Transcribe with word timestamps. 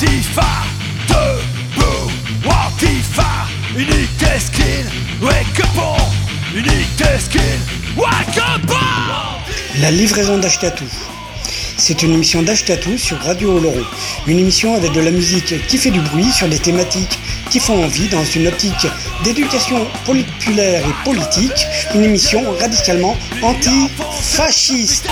Antifa, 0.00 0.46
debout, 1.08 2.12
Antifa, 2.46 3.48
unique 3.76 4.38
skin, 4.38 4.86
wake 5.20 5.58
up 5.58 5.76
unique 6.54 7.18
skin, 7.18 7.58
wake 7.96 8.38
up 8.38 8.70
La 9.80 9.90
livraison 9.90 10.38
d'Achetatou. 10.38 10.84
C'est 11.76 12.04
une 12.04 12.12
émission 12.12 12.42
d'Achetatou 12.42 12.96
sur 12.96 13.18
Radio 13.18 13.56
Oloron. 13.56 13.84
Une 14.28 14.38
émission 14.38 14.76
avec 14.76 14.92
de 14.92 15.00
la 15.00 15.10
musique 15.10 15.66
qui 15.66 15.78
fait 15.78 15.90
du 15.90 16.00
bruit 16.00 16.30
sur 16.30 16.46
des 16.46 16.60
thématiques 16.60 17.18
qui 17.50 17.58
font 17.58 17.82
envie 17.82 18.08
dans 18.08 18.24
une 18.24 18.46
optique 18.46 18.86
d'éducation 19.24 19.84
populaire 20.06 20.84
et 20.86 21.04
politique. 21.04 21.66
Une 21.96 22.04
émission 22.04 22.44
radicalement 22.60 23.16
anti-fasciste. 23.42 25.08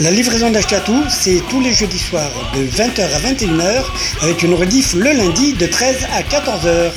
La 0.00 0.10
livraison 0.10 0.50
d'Achetatou, 0.50 1.04
c'est 1.10 1.42
tous 1.50 1.60
les 1.60 1.74
jeudis 1.74 1.98
soirs 1.98 2.30
de 2.54 2.60
20h 2.60 3.02
à 3.02 3.18
21h 3.18 3.84
avec 4.22 4.42
une 4.42 4.54
rediff 4.54 4.94
le 4.94 5.12
lundi 5.12 5.52
de 5.52 5.66
13 5.66 6.06
à 6.14 6.22
14h. 6.22 6.90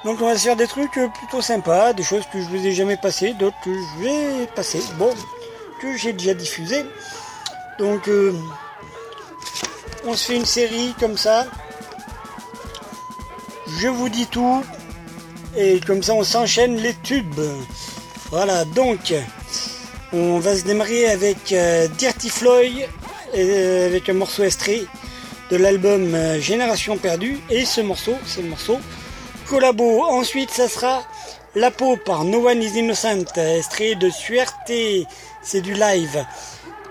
Donc 0.06 0.22
on 0.22 0.28
va 0.28 0.38
se 0.38 0.44
faire 0.44 0.56
des 0.56 0.68
trucs 0.68 0.98
euh, 0.98 1.08
plutôt 1.08 1.42
sympas, 1.42 1.92
des 1.94 2.04
choses 2.04 2.26
que 2.32 2.40
je 2.40 2.46
vous 2.46 2.64
ai 2.64 2.74
jamais 2.74 2.96
passées, 2.96 3.34
d'autres 3.34 3.58
que 3.64 3.72
je 3.74 4.04
vais 4.04 4.48
passer, 4.56 4.80
bon, 5.00 5.10
que 5.82 5.98
j'ai 5.98 6.14
déjà 6.14 6.36
diffusé. 6.36 6.86
Donc 7.80 8.08
euh, 8.08 8.32
on 10.06 10.14
se 10.14 10.28
fait 10.28 10.36
une 10.36 10.46
série 10.46 10.94
comme 11.00 11.18
ça. 11.18 11.48
Je 13.80 13.88
vous 13.88 14.08
dis 14.08 14.28
tout. 14.28 14.64
Et 15.58 15.80
comme 15.80 16.04
ça 16.04 16.14
on 16.14 16.24
s'enchaîne 16.24 16.78
les 16.78 16.94
tubes. 16.94 17.42
Voilà, 18.30 18.64
donc 18.64 19.12
on 20.14 20.38
va 20.38 20.56
se 20.56 20.66
démarrer 20.66 21.08
avec 21.08 21.52
euh, 21.52 21.88
Dirty 21.88 22.30
Floyd, 22.30 22.88
avec 23.34 24.08
un 24.08 24.14
morceau 24.14 24.44
extrait 24.44 24.82
de 25.50 25.58
l'album 25.58 26.16
Génération 26.40 26.96
Perdue. 26.98 27.40
Et 27.50 27.66
ce 27.66 27.82
morceau, 27.82 28.14
c'est 28.28 28.44
le 28.44 28.50
morceau 28.50 28.80
collabo. 29.48 30.04
Ensuite, 30.04 30.52
ça 30.52 30.68
sera 30.68 31.04
La 31.56 31.72
peau 31.72 31.96
par 31.98 32.24
No 32.24 32.50
One 32.50 32.62
is 32.62 32.78
Innocent, 32.78 33.26
extrait 33.38 33.96
de 33.96 34.10
Suerté, 34.10 35.08
c'est 35.42 35.62
du 35.62 35.74
live. 35.74 36.26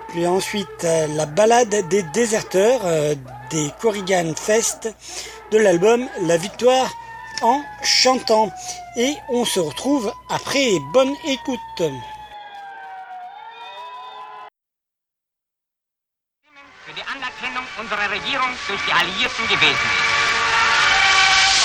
Puis 0.08 0.26
ensuite, 0.26 0.84
euh, 0.84 1.06
la 1.08 1.26
balade 1.26 1.88
des 1.88 2.02
déserteurs 2.02 2.80
euh, 2.84 3.14
des 3.50 3.70
Corrigan 3.80 4.32
Fest 4.36 4.88
de 5.50 5.58
l'album 5.58 6.08
La 6.22 6.36
victoire 6.36 6.90
en 7.42 7.60
chantant. 7.82 8.50
Et 8.96 9.14
on 9.28 9.44
se 9.44 9.60
retrouve 9.60 10.12
après. 10.30 10.70
Bonne 10.92 11.14
écoute. 11.26 11.82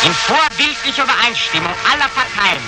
In 0.06 0.14
vorbildlicher 0.14 1.04
Übereinstimmung 1.04 1.74
aller 1.92 2.08
Parteien 2.16 2.64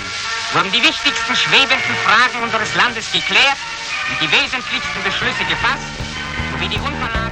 wurden 0.52 0.70
die 0.70 0.82
wichtigsten 0.82 1.34
schwebenden 1.34 1.96
Fragen 2.04 2.42
unseres 2.42 2.74
Landes 2.74 3.10
geklärt 3.10 3.56
und 4.10 4.20
die 4.20 4.30
wesentlichsten 4.30 5.02
Beschlüsse 5.02 5.44
gefasst, 5.48 5.88
sowie 6.52 6.68
die 6.68 6.78
Unterlagen 6.78 7.31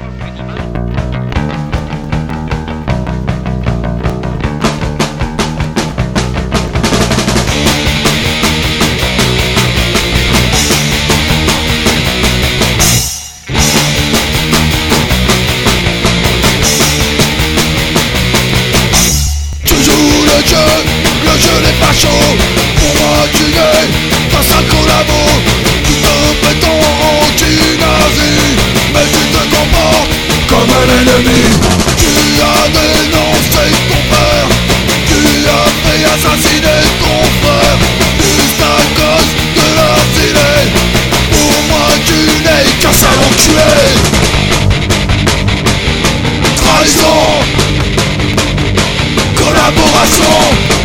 assassiner 36.20 36.82
ton 37.00 37.22
frère. 37.40 37.78
Juste 38.18 38.60
à 38.60 38.76
cause 38.98 39.30
de 39.56 39.66
leur 39.76 39.98
dîner 40.14 40.60
Pour 41.32 41.62
moi 41.68 41.88
tu 42.06 42.18
n'es 42.44 42.64
qu'un 42.80 42.92
sale 42.92 43.20
enculé 43.26 43.72
Trahison. 46.56 47.22
Collaboration. 49.36 50.79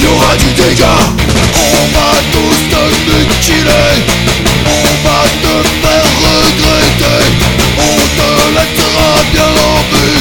y 0.00 0.06
aura 0.06 0.36
du 0.36 0.50
dégât. 0.52 1.04
On 1.74 1.86
va 1.94 2.10
tous 2.32 2.58
te 2.70 2.82
mutiler, 3.08 3.92
on 4.66 4.86
va 5.04 5.20
te 5.42 5.54
faire 5.82 6.08
regretter. 6.24 7.22
On 7.78 7.96
te 8.18 8.30
laissera 8.56 9.10
bien 9.32 9.52
en 9.70 9.80
vue, 9.92 10.20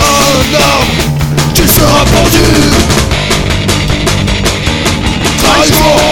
un 0.00 0.48
arbre 0.74 1.02
qui 1.54 1.66
sera 1.68 2.04
pendu. 2.04 2.50
Trahison 5.38 6.11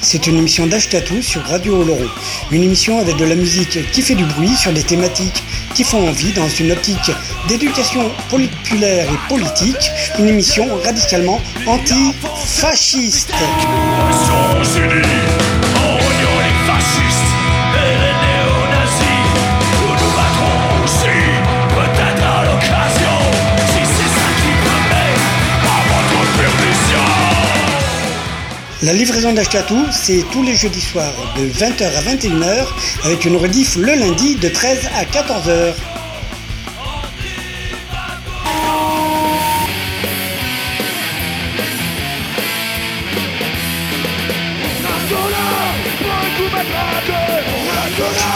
C'est 0.00 0.26
une 0.26 0.36
émission 0.38 0.66
d'Achetatou 0.66 1.22
sur 1.22 1.42
Radio 1.42 1.82
Oloron. 1.82 2.08
Une 2.50 2.64
émission 2.64 2.98
avec 2.98 3.16
de 3.16 3.24
la 3.24 3.36
musique 3.36 3.90
qui 3.92 4.02
fait 4.02 4.16
du 4.16 4.24
bruit 4.24 4.56
sur 4.56 4.72
des 4.72 4.82
thématiques 4.82 5.44
qui 5.74 5.84
font 5.84 6.08
envie 6.08 6.32
dans 6.32 6.48
une 6.48 6.72
optique 6.72 7.12
d'éducation 7.48 8.10
populaire 8.28 9.06
et 9.08 9.28
politique. 9.28 9.90
Une 10.18 10.28
émission 10.28 10.66
radicalement 10.84 11.40
anti-fasciste. 11.66 13.32
La 28.82 28.92
livraison 28.92 29.32
d'Achetatou, 29.32 29.86
c'est 29.92 30.24
tous 30.32 30.42
les 30.42 30.56
jeudis 30.56 30.80
soirs 30.80 31.14
de 31.36 31.42
20h 31.42 31.84
à 31.84 32.02
21h 32.02 32.66
avec 33.04 33.24
une 33.24 33.36
rediff 33.36 33.76
le 33.76 33.94
lundi 33.94 34.34
de 34.34 34.48
13 34.48 34.88
à 34.96 35.04
14h. 35.04 35.74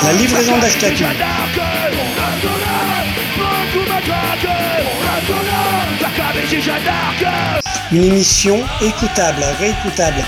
La 0.05 0.13
livraison 0.13 0.59
d'Achetatou. 0.59 1.05
Une 7.93 8.03
émission 8.03 8.65
écoutable, 8.81 9.45
réécoutable 9.61 10.25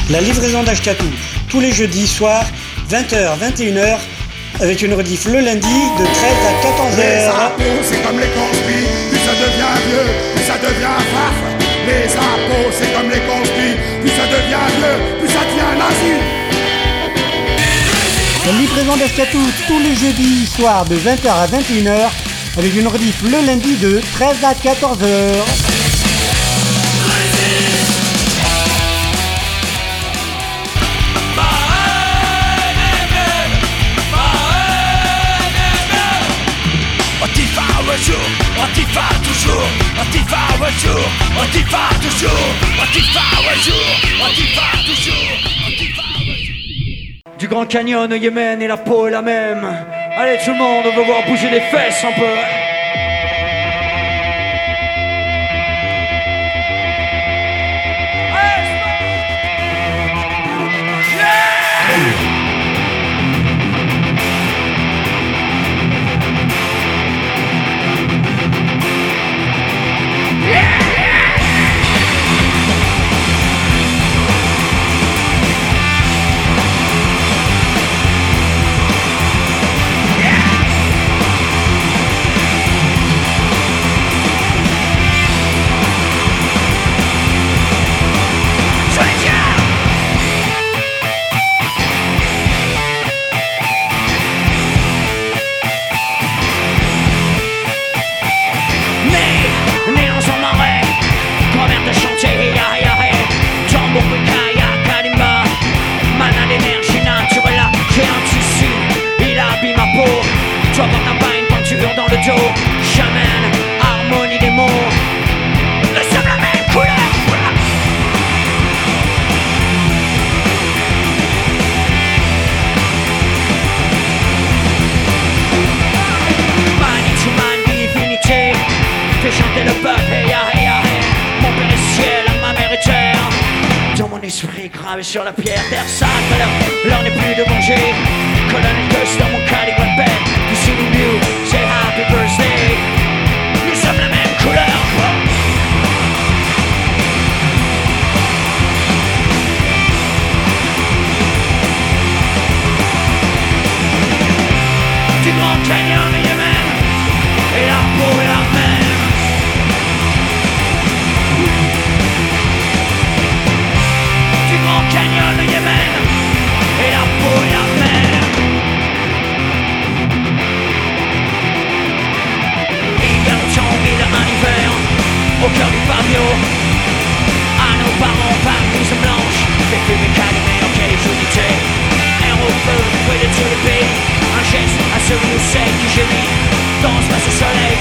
La 0.09 0.21
livraison 0.21 0.63
d'Ashkatou 0.63 1.05
tous 1.49 1.59
les 1.59 1.73
jeudis 1.73 2.07
soirs 2.07 2.45
20h 2.89 3.37
21h 3.39 3.97
avec 4.61 4.81
une 4.81 4.93
rediff 4.93 5.25
le 5.25 5.41
lundi 5.41 5.67
de 5.67 6.05
13 6.05 6.15
à 6.47 6.95
Les 6.95 7.03
14h. 7.03 7.29
impôts, 7.29 7.63
c'est 7.83 8.01
comme 8.01 8.17
les 8.17 8.27
conspires, 8.27 8.87
plus 9.09 9.19
ça 9.19 9.33
devient 9.33 9.75
vieux, 9.85 10.07
plus 10.33 10.45
ça 10.45 10.57
devient 10.59 10.97
farf. 11.11 11.35
Les 11.85 12.15
impôts, 12.15 12.71
c'est 12.71 12.93
comme 12.93 13.09
les 13.09 13.19
conspires, 13.19 13.77
plus 13.99 14.09
ça 14.09 14.25
devient 14.27 14.67
vieux, 14.77 15.19
plus 15.19 15.27
ça 15.27 15.41
devient 15.41 15.75
nazi. 15.77 16.13
La 18.45 18.53
livraison 18.53 18.95
d'Ashkatou 18.95 19.41
tous 19.67 19.79
les 19.79 19.93
jeudis 19.93 20.47
soirs 20.47 20.85
de 20.85 20.95
20h 20.95 21.27
à 21.27 21.47
21h 21.47 22.09
avec 22.57 22.75
une 22.75 22.87
rediff 22.87 23.21
le 23.23 23.45
lundi 23.45 23.75
de 23.75 24.01
13 24.13 24.37
à 24.43 24.53
14h. 24.53 25.76
Du 47.37 47.47
Grand 47.47 47.65
Canyon 47.65 48.11
au 48.11 48.15
Yémen 48.15 48.61
et 48.61 48.67
la 48.67 48.77
peau 48.77 49.07
est 49.07 49.11
la 49.11 49.21
même. 49.21 49.65
Allez 50.17 50.37
tout 50.43 50.51
le 50.51 50.57
monde, 50.57 50.85
on 50.91 50.95
veut 50.95 51.05
voir 51.05 51.25
bouger 51.27 51.49
les 51.49 51.61
fesses 51.61 52.03
un 52.03 52.13
peu. 52.19 52.56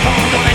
Fuck 0.06 0.45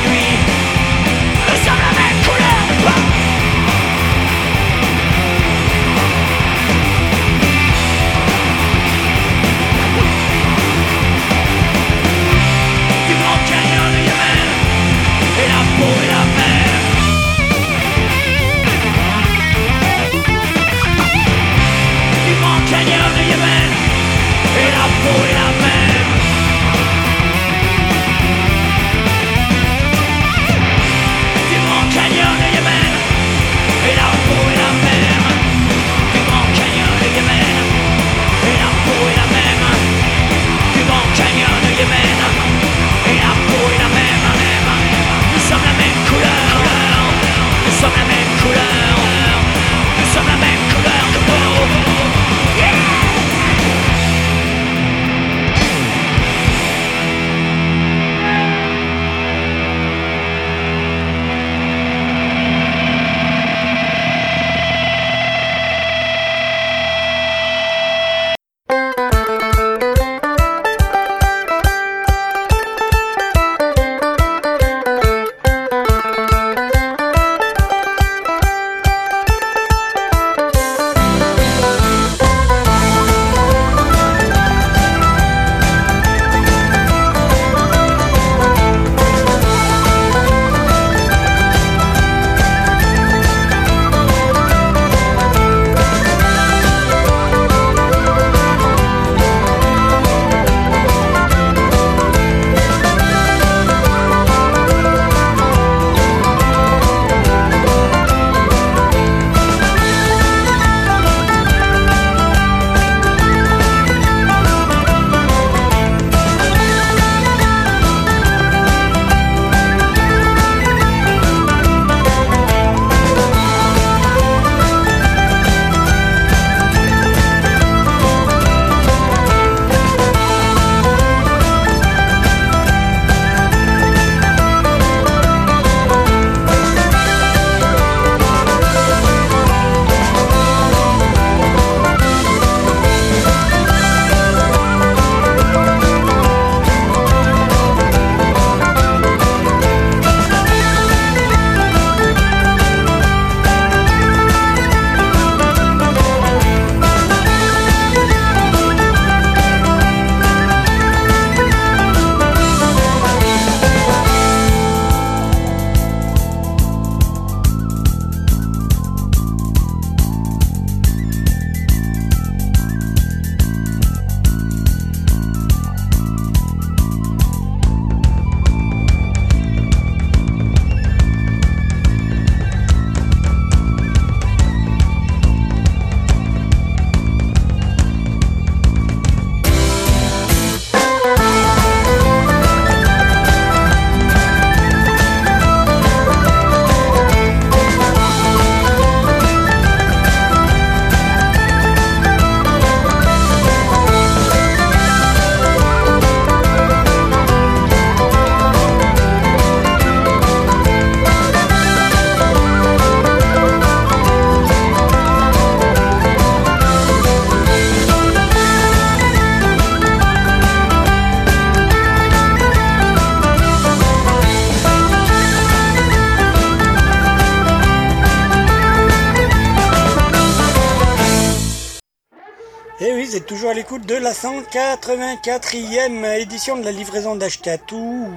de 233.85 233.95
la 233.95 234.13
184e 234.13 236.19
édition 236.19 236.57
de 236.57 236.65
la 236.65 236.71
livraison 236.71 237.15
d'Achetatou 237.15 238.07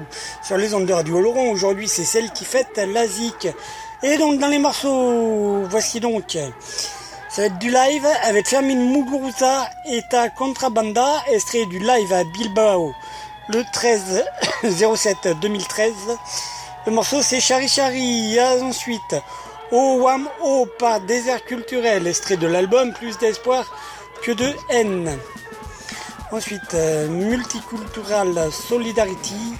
sur 0.43 0.57
les 0.57 0.75
ondes 0.75 0.87
de 0.87 0.93
Radio 0.93 1.21
Laurent. 1.21 1.49
Aujourd'hui, 1.49 1.89
c'est 1.89 2.05
celle 2.05 2.31
qui 2.33 2.45
fête 2.45 2.77
la 2.77 3.07
ZIC. 3.07 3.49
Et 4.03 4.19
donc, 4.19 4.39
dans 4.39 4.49
les 4.49 4.59
morceaux, 4.59 5.63
voici 5.69 6.01
donc, 6.01 6.37
ça 7.29 7.43
va 7.43 7.47
être 7.47 7.59
du 7.59 7.71
live 7.71 8.07
avec 8.25 8.47
Fermin 8.47 8.75
Muguruza 8.75 9.69
et 9.91 10.03
ta 10.11 10.29
Contrabanda, 10.29 11.23
extrait 11.33 11.67
du 11.67 11.79
live 11.79 12.13
à 12.13 12.25
Bilbao 12.25 12.95
le 13.49 13.63
13 13.73 14.25
07 14.65 15.39
2013. 15.41 15.93
Le 16.87 16.93
morceau, 16.93 17.23
c'est 17.23 17.41
Chari 17.41 17.69
Chari. 17.69 18.39
Ensuite, 18.63 19.17
Oh 19.71 19.99
Wam 20.01 20.29
Oh 20.43 20.67
par 20.79 21.01
Désert 21.01 21.45
Culturel, 21.45 22.07
extrait 22.07 22.37
de 22.37 22.47
l'album 22.47 22.93
Plus 22.93 23.19
d'espoir 23.19 23.65
que 24.23 24.33
de 24.33 24.53
haine. 24.71 25.19
Ensuite, 26.35 26.75
euh, 26.75 27.07
Multicultural 27.07 28.51
Solidarity 28.51 29.55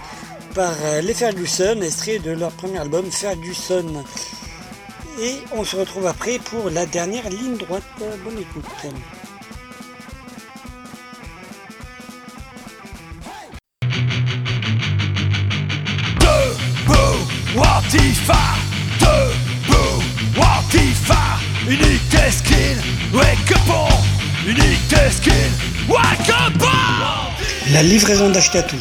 par 0.57 0.75
euh, 0.83 1.03
les 1.03 1.15
Ferguson, 1.15 1.81
extrait 1.81 2.19
de 2.19 2.33
leur 2.33 2.51
premier 2.51 2.81
album 2.81 3.09
Ferguson. 3.13 4.03
Et 5.21 5.37
on 5.53 5.63
se 5.63 5.77
retrouve 5.77 6.09
après 6.09 6.41
pour 6.41 6.71
la 6.71 6.85
dernière 6.87 7.31
ligne 7.31 7.57
droite. 7.59 7.85
Bonne 8.25 8.39
écoute. 8.39 8.65
Debout, 16.19 17.57
Watifa 17.57 18.35
Debout, 18.99 20.03
Unité 21.69 22.31
skill, 22.33 22.79
wake 23.13 23.53
up 23.53 23.71
on 23.71 24.34
La 27.73 27.83
livraison 27.83 28.29
d'Achetatou. 28.29 28.77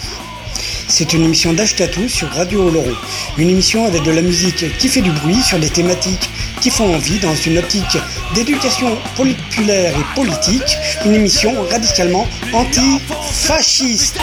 C'est 0.90 1.14
une 1.14 1.24
émission 1.24 1.54
d'Achetatou 1.54 2.10
sur 2.10 2.30
Radio 2.30 2.68
Oloron. 2.68 2.94
Une 3.38 3.50
émission 3.50 3.86
avec 3.86 4.04
de 4.04 4.12
la 4.12 4.22
musique 4.22 4.78
qui 4.78 4.90
fait 4.90 5.02
du 5.02 5.12
bruit 5.12 5.42
sur 5.42 5.60
des 5.60 5.70
thématiques 5.70 6.30
qui 6.60 6.70
font 6.70 6.94
envie 6.94 7.18
dans 7.20 7.36
une 7.36 7.60
optique 7.60 7.98
d'éducation 8.36 8.98
populaire 9.16 9.94
et 9.98 10.16
politique. 10.16 10.78
Une 11.06 11.16
émission 11.16 11.54
radicalement 11.72 12.28
anti-fasciste. 12.52 14.20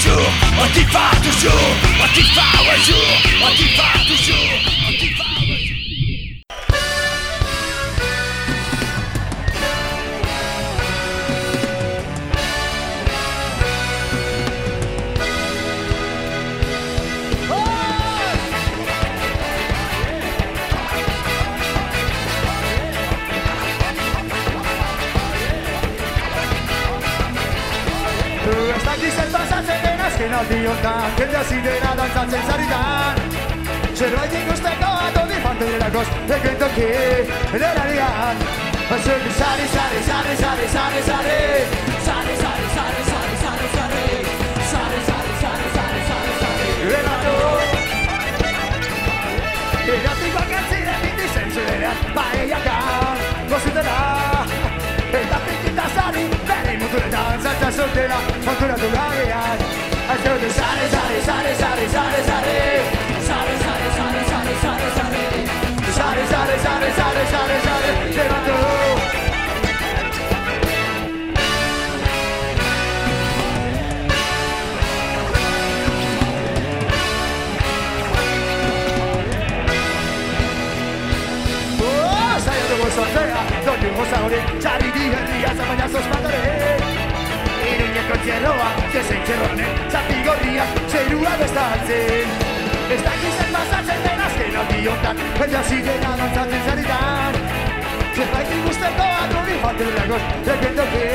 Antifa 0.06 0.20
un 0.20 0.20
jour, 0.20 0.28
Antifa 0.62 1.16
toujours, 1.24 1.76
Antifa 2.04 2.42
un 2.60 2.78
jour, 2.84 3.08
Antifa 3.42 3.88
toujours, 4.06 4.62
azken 30.24 30.34
aldi 30.34 30.68
honetan 30.68 31.12
Jende 31.18 31.38
azidera 31.38 31.92
dantzatzen 31.98 32.44
zaritan 32.50 33.16
Zerbait 33.96 34.34
ikusteko 34.34 34.90
ato 35.08 35.28
di 35.28 35.38
parte 35.44 35.66
delakos 35.66 36.08
Eken 36.36 36.56
toki, 36.60 36.88
enerarian 37.56 38.38
Zerbi 39.04 39.32
zari, 39.40 39.66
zari, 39.76 40.00
zari, 40.08 40.36
zari, 40.44 40.68
zari, 40.74 41.02
zari 41.10 41.40
Eta 55.14 55.38
pikita 55.46 55.86
zari, 55.96 56.24
bere 56.48 56.78
muturetan 56.82 57.42
Zaita 57.44 57.72
zutela, 57.72 58.18
muturatu 58.46 58.88
gabean 58.96 59.92
Don't 60.13 60.41
you 60.41 60.45
want 86.10 86.23
to 86.26 86.53
txerroak, 88.24 88.78
jesein 88.94 89.24
txerronen, 89.28 89.80
zati 89.92 90.20
gorriak, 90.26 90.78
zerua 90.92 91.34
bestaltzen. 91.42 92.34
Ez 92.94 93.00
dakizen 93.04 93.50
pasatzen 93.56 94.04
den 94.06 94.22
azken 94.28 94.58
aldiotan, 94.62 95.24
eta 95.46 95.64
zirena 95.70 96.14
dantzatzen 96.22 96.68
zaritan. 96.70 97.40
Zerbait 98.14 98.54
ikusteko 98.58 99.08
adorin 99.24 99.60
falten 99.64 99.96
lagos, 99.98 100.28
rekiendo 100.48 100.86
que 100.94 101.08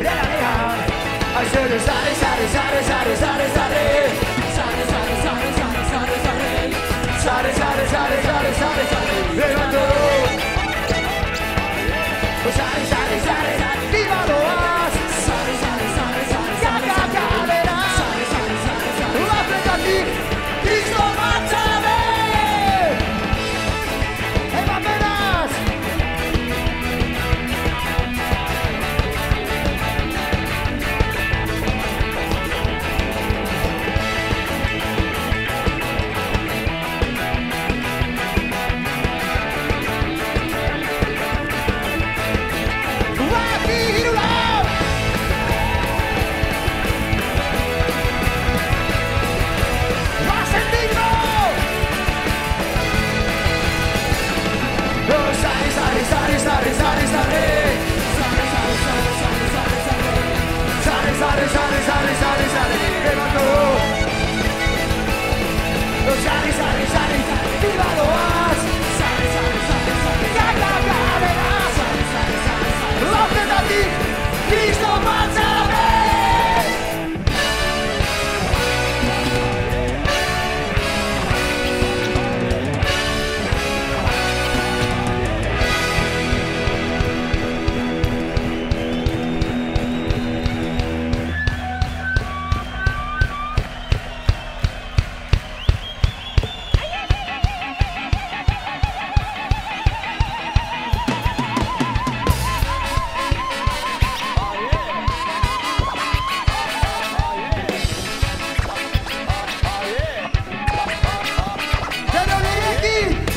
era 0.00 0.26
lehan. 0.32 0.82
Aizero 1.40 1.78
zare, 1.86 2.16
zare, 2.22 2.48
zare, 2.56 2.82
zare, 2.90 3.14
zare, 3.22 3.46
zare. 3.56 3.84
Zare, 4.56 4.84
zare, 4.92 5.14
zare, 5.24 5.46
zare, 5.60 5.86
zare, 5.92 6.18
zare. 6.26 6.50
Zare, 7.24 7.54
zare, 7.60 7.86
zare, 7.94 8.18
zare, 8.26 8.52
zare, 8.60 8.84
zare. 8.90 9.01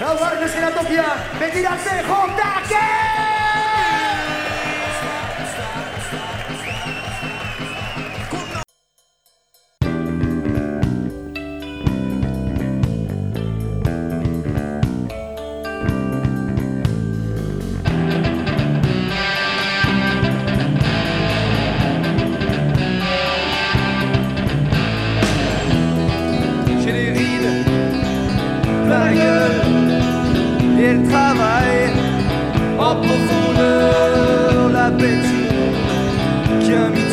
Zauważycie 0.00 0.60
na 0.60 0.70
topia, 0.70 1.04
będzie 1.40 1.62
na 1.62 1.76
cechą 1.76 2.14
la 28.90 29.12
gueule 29.12 29.79
elle 30.90 31.02
travaille 31.04 31.90
en 32.78 32.96
profondeur 32.96 34.70
la 34.72 34.90
bête 34.90 35.30
qui 36.62 36.72
a 36.72 36.88
mis 36.88 37.09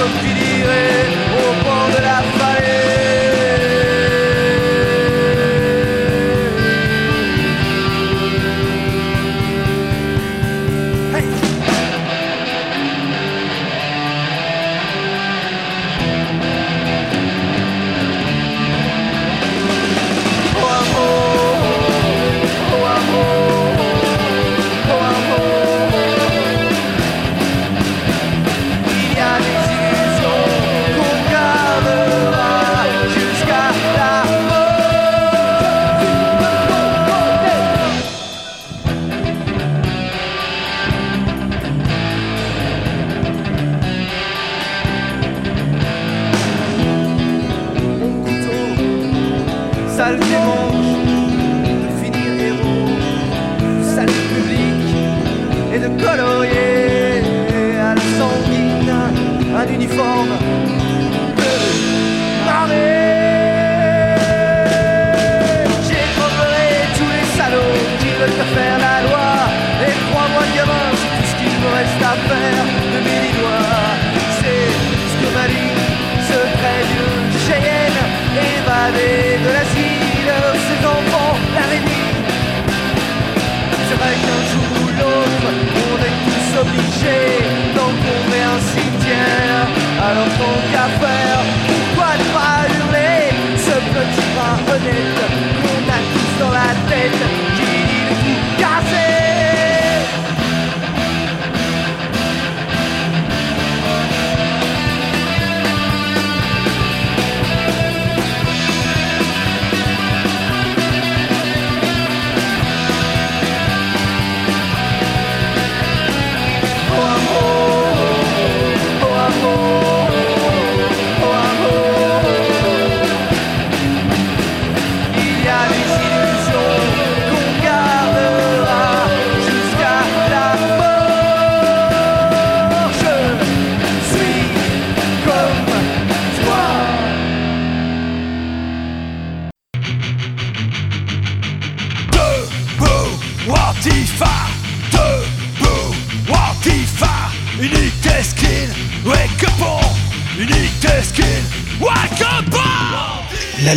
of 0.00 0.08
video. 0.22 0.39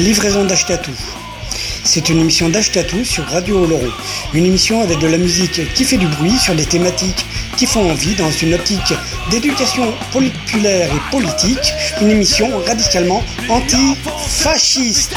livraison 0.04 0.44
d'Achetatou. 0.44 0.92
C'est 1.86 2.10
une 2.10 2.20
émission 2.20 2.50
d'Achetatou 2.50 3.06
sur 3.06 3.26
Radio 3.26 3.63
Oloron. 3.63 3.89
Une 4.34 4.46
émission 4.46 4.82
avec 4.82 5.00
de 5.00 5.08
la 5.08 5.18
musique 5.18 5.74
qui 5.74 5.86
fait 5.86 5.98
du 5.98 6.08
bruit 6.08 6.38
sur 6.38 6.56
des 6.56 6.66
thématiques 6.66 7.26
qui 7.56 7.66
font 7.66 7.89
envie 7.89 8.13
dans 8.16 8.30
une 8.30 8.54
optique 8.54 8.94
d'éducation 9.32 9.94
populaire 10.12 10.89
et 10.94 11.12
politique. 11.12 11.74
Une 12.02 12.12
émission 12.12 12.50
radicalement 12.68 13.24
anti-fasciste. 13.48 15.16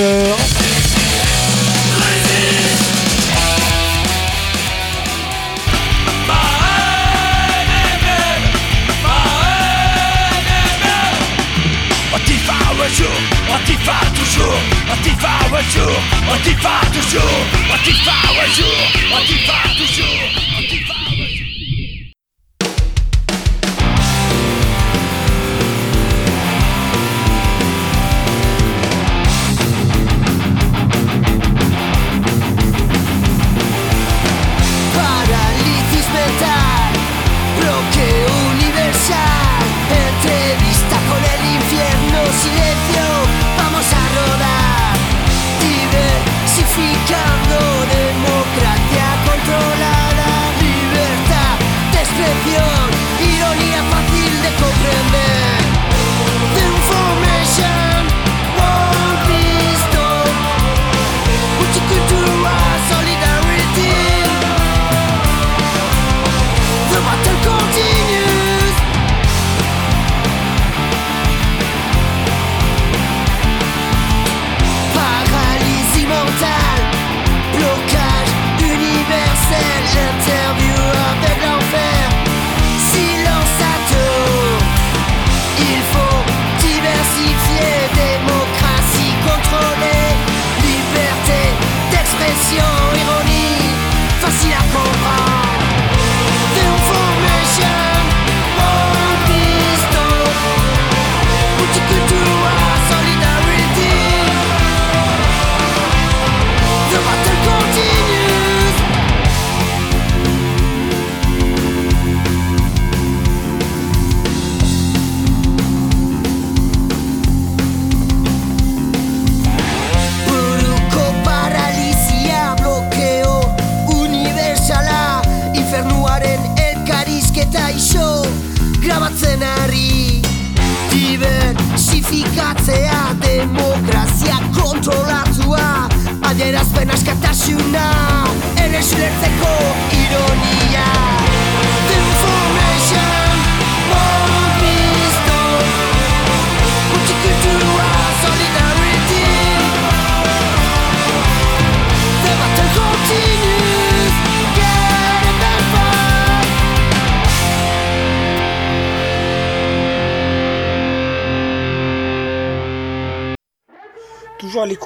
Antifa 12.13 12.53
un 12.53 12.89
jour, 12.93 13.07
Antifa 13.53 13.93
toujours, 14.15 14.59
Antifa 14.91 15.29
un 15.53 15.61
jour, 15.71 15.97
Antifa 16.33 16.81
toujours, 16.91 17.21
Antifa 17.73 18.11
un 18.41 18.53
jour, 18.55 19.17
Antifa 19.17 19.53
toujours, 19.77 20.46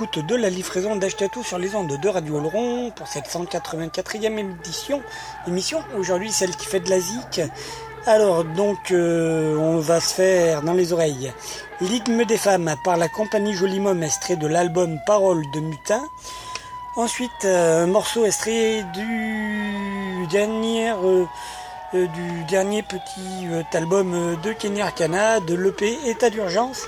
de 0.01 0.35
la 0.35 0.49
livraison 0.49 0.95
d'Ashkatou 0.95 1.43
sur 1.43 1.59
les 1.59 1.75
ondes 1.75 1.95
de 1.95 2.09
Radio 2.09 2.37
Oloron 2.37 2.89
pour 2.89 3.07
cette 3.07 3.27
184e 3.27 4.39
édition. 4.39 4.99
Émission, 5.47 5.83
aujourd'hui 5.95 6.31
celle 6.31 6.55
qui 6.55 6.65
fait 6.65 6.79
de 6.79 6.89
la 6.89 6.99
zik. 6.99 7.41
Alors 8.07 8.43
donc 8.43 8.89
euh, 8.89 9.55
on 9.57 9.77
va 9.77 9.99
se 9.99 10.15
faire 10.15 10.63
dans 10.63 10.73
les 10.73 10.91
oreilles 10.91 11.31
L'hymne 11.81 12.23
des 12.23 12.37
femmes 12.37 12.73
par 12.83 12.97
la 12.97 13.09
compagnie 13.09 13.53
Jolimum 13.53 14.01
extrait 14.01 14.37
de 14.37 14.47
l'album 14.47 14.97
Paroles 15.05 15.43
de 15.53 15.59
Mutin. 15.59 16.01
Ensuite 16.95 17.45
euh, 17.45 17.83
un 17.83 17.87
morceau 17.87 18.25
extrait 18.25 18.83
du 18.95 20.25
dernier 20.31 20.93
euh, 20.93 21.25
du 21.93 22.43
dernier 22.49 22.81
petit 22.81 23.47
album 23.73 24.35
de 24.41 24.51
Kenny 24.53 24.81
Arcana 24.81 25.39
de 25.41 25.53
l'EP 25.53 25.95
État 26.07 26.31
d'urgence. 26.31 26.87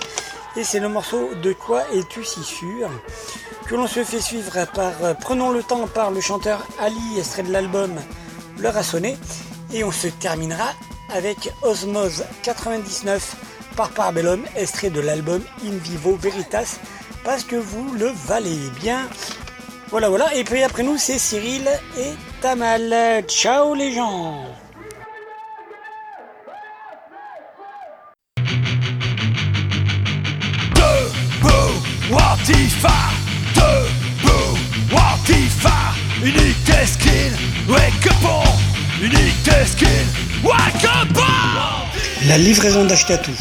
Et 0.56 0.64
c'est 0.64 0.80
le 0.80 0.90
morceau 0.90 1.32
De 1.42 1.54
quoi 1.54 1.84
es-tu 1.94 2.24
si 2.24 2.44
sûr 2.44 2.90
que 3.68 3.76
l'on 3.76 3.88
se 3.88 4.04
fait 4.04 4.20
suivre 4.20 4.68
par 4.74 4.92
euh, 5.04 5.14
Prenons 5.14 5.52
le 5.52 5.64
temps 5.64 5.88
par 5.88 6.12
le 6.12 6.22
chanteur 6.22 6.66
Ali, 6.80 7.18
extrait 7.18 7.44
de 7.44 7.52
l'album 7.52 7.92
L'heure 8.60 8.78
a 8.78 8.84
sonné. 8.84 9.18
Et 9.74 9.84
on 9.84 9.92
se 9.92 10.08
terminera 10.08 10.74
avec 11.10 11.52
Osmose 11.64 12.24
99 12.44 13.36
par 13.76 13.90
Parabellum, 13.90 14.44
extrait 14.56 14.92
de 14.92 15.02
l'album 15.02 15.42
In 15.66 15.78
Vivo 15.78 16.16
Veritas, 16.16 16.78
parce 17.24 17.44
que 17.44 17.56
vous 17.56 17.94
le 17.94 18.12
valez 18.28 18.70
bien. 18.80 19.08
Voilà, 19.90 20.10
voilà. 20.10 20.36
Et 20.36 20.44
puis 20.44 20.62
après 20.62 20.84
nous, 20.84 20.98
c'est 20.98 21.18
Cyril 21.18 21.68
et 21.98 22.12
Tamal. 22.42 23.24
Ciao 23.28 23.74
les 23.74 23.94
gens 23.94 24.46
Watifa 32.44 32.90
Debout, 33.56 34.58
Watifa 34.92 35.94
Unique 36.22 36.86
skin, 36.86 37.32
wake 37.70 38.06
up 38.06 38.26
on 38.26 39.02
Unique 39.02 39.66
skin, 39.66 40.06
wake 40.44 40.84
up 40.84 41.08
on 41.16 42.28
La 42.28 42.38
livraison 42.38 42.84
d'Achetatou. 42.84 43.32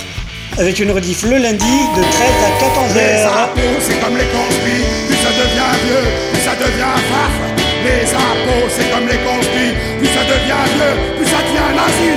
avec 0.57 0.77
une 0.79 0.91
rediff 0.91 1.23
le 1.23 1.37
lundi 1.37 1.63
de 1.63 2.01
13 2.01 2.11
à 2.43 2.93
Les 2.93 2.99
14h. 2.99 3.27
impôts, 3.27 3.79
c'est 3.79 3.99
comme 4.01 4.17
les 4.17 4.25
plus 4.25 5.15
ça 5.15 5.29
devient 5.29 5.73
vieux, 5.85 6.03
plus 6.33 6.41
ça 6.41 6.55
devient 6.55 6.99
faf. 7.07 7.33
Les 7.85 8.13
impôts, 8.13 8.67
c'est 8.69 8.91
comme 8.91 9.07
les 9.07 9.17
plus 9.97 10.07
ça 10.07 10.23
devient 10.25 10.65
vieux, 10.75 11.15
plus 11.15 11.25
ça 11.25 11.37
devient 11.37 11.71
nazi. 11.73 12.11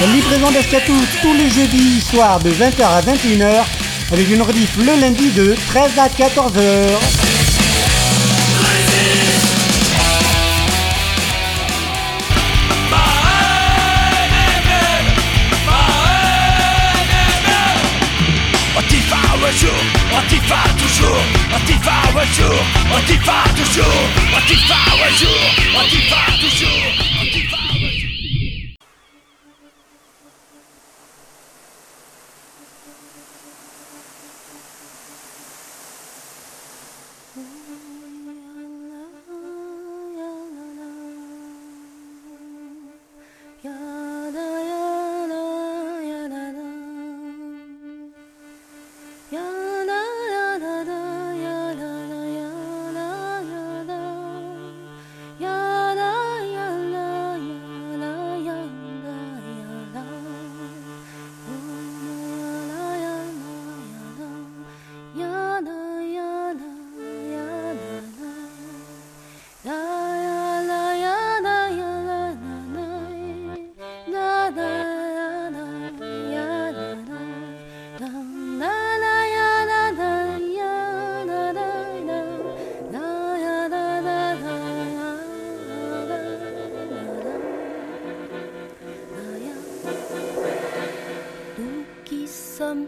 La 0.00 0.06
livraison 0.06 0.50
d'Ashkatou, 0.52 0.96
tous 1.20 1.34
les 1.34 1.50
jeudis 1.50 2.00
soirs 2.00 2.40
de 2.40 2.50
20h 2.52 2.84
à 2.84 3.02
21h, 3.02 3.64
avec 4.12 4.30
une 4.30 4.40
rediff 4.40 4.78
le 4.78 4.98
lundi 4.98 5.30
de 5.32 5.54
13 5.68 5.90
à 5.98 6.08
14h. 6.08 7.29
Antifa 21.80 22.20
un 22.20 22.26
jour, 22.34 22.60
Antifa 22.94 23.32
toujours, 23.56 23.86
Antifa 24.36 24.74
un 25.02 25.16
jour, 25.16 25.40
toujours, 26.38 26.99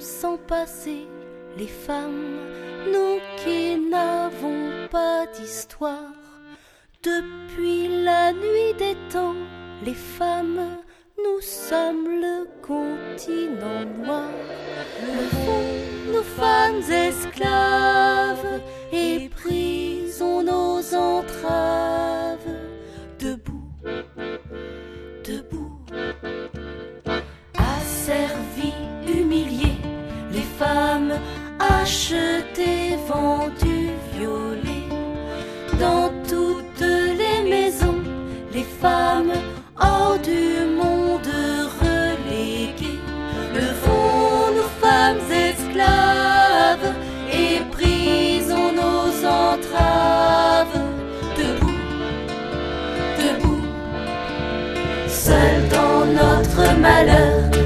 sans 0.01 0.37
passé, 0.37 1.07
les 1.57 1.67
femmes, 1.67 2.41
nous 2.93 3.19
qui 3.39 3.77
n'avons 3.91 4.89
pas 4.91 5.27
d'histoire. 5.27 6.13
Depuis 7.03 7.89
la 8.05 8.33
nuit 8.33 8.75
des 8.79 8.97
temps, 9.11 9.35
les 9.85 9.95
femmes, 9.95 10.79
nous 11.17 11.41
sommes 11.41 12.07
le 12.21 12.47
continent 12.61 13.85
noir. 14.05 14.29
Le 15.01 15.27
fond, 15.43 16.13
nous 16.13 16.23
femmes 16.23 16.83
esclaves, 16.91 18.61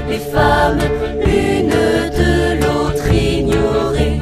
les 0.09 0.19
femmes, 0.19 0.79
l'une 1.25 1.69
de 1.69 2.61
l'autre 2.61 3.11
ignorées. 3.11 4.19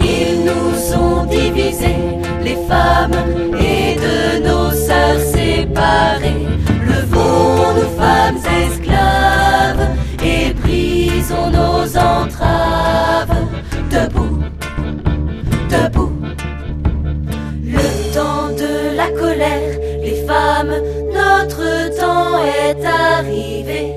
Ils 0.00 0.44
nous 0.44 0.94
ont 0.96 1.24
divisés, 1.24 2.04
les 2.44 2.56
femmes 2.68 3.14
et 3.58 3.96
de 3.96 4.46
nos 4.46 4.70
sœurs 4.70 5.20
séparées. 5.20 6.46
Levons 6.86 7.74
nos 7.74 7.90
femmes 7.98 8.40
esclaves 8.64 9.88
et 10.22 10.52
brisons 10.54 11.50
nos 11.50 11.96
entraves. 11.96 13.36
Debout, 13.90 14.38
debout. 15.70 16.12
Le 17.64 18.14
temps 18.14 18.48
de 18.62 18.96
la 18.96 19.08
colère, 19.18 19.78
les 20.02 20.24
femmes, 20.26 20.74
notre 21.12 21.96
temps 21.98 22.38
est 22.44 22.84
arrivé 22.84 23.91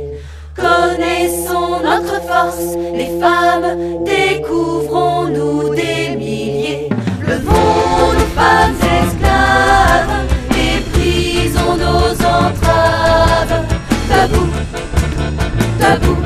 force, 2.28 2.76
les 2.94 3.20
femmes, 3.20 4.04
découvrons-nous 4.04 5.74
des 5.74 6.16
milliers. 6.16 6.90
Levons 7.22 8.14
nos 8.14 8.30
femmes 8.36 8.76
esclaves 8.82 10.26
et 10.52 10.82
brisons 10.92 11.78
nos 11.78 12.12
entraves. 12.26 13.66
Debout, 14.10 14.52
debout. 15.80 16.25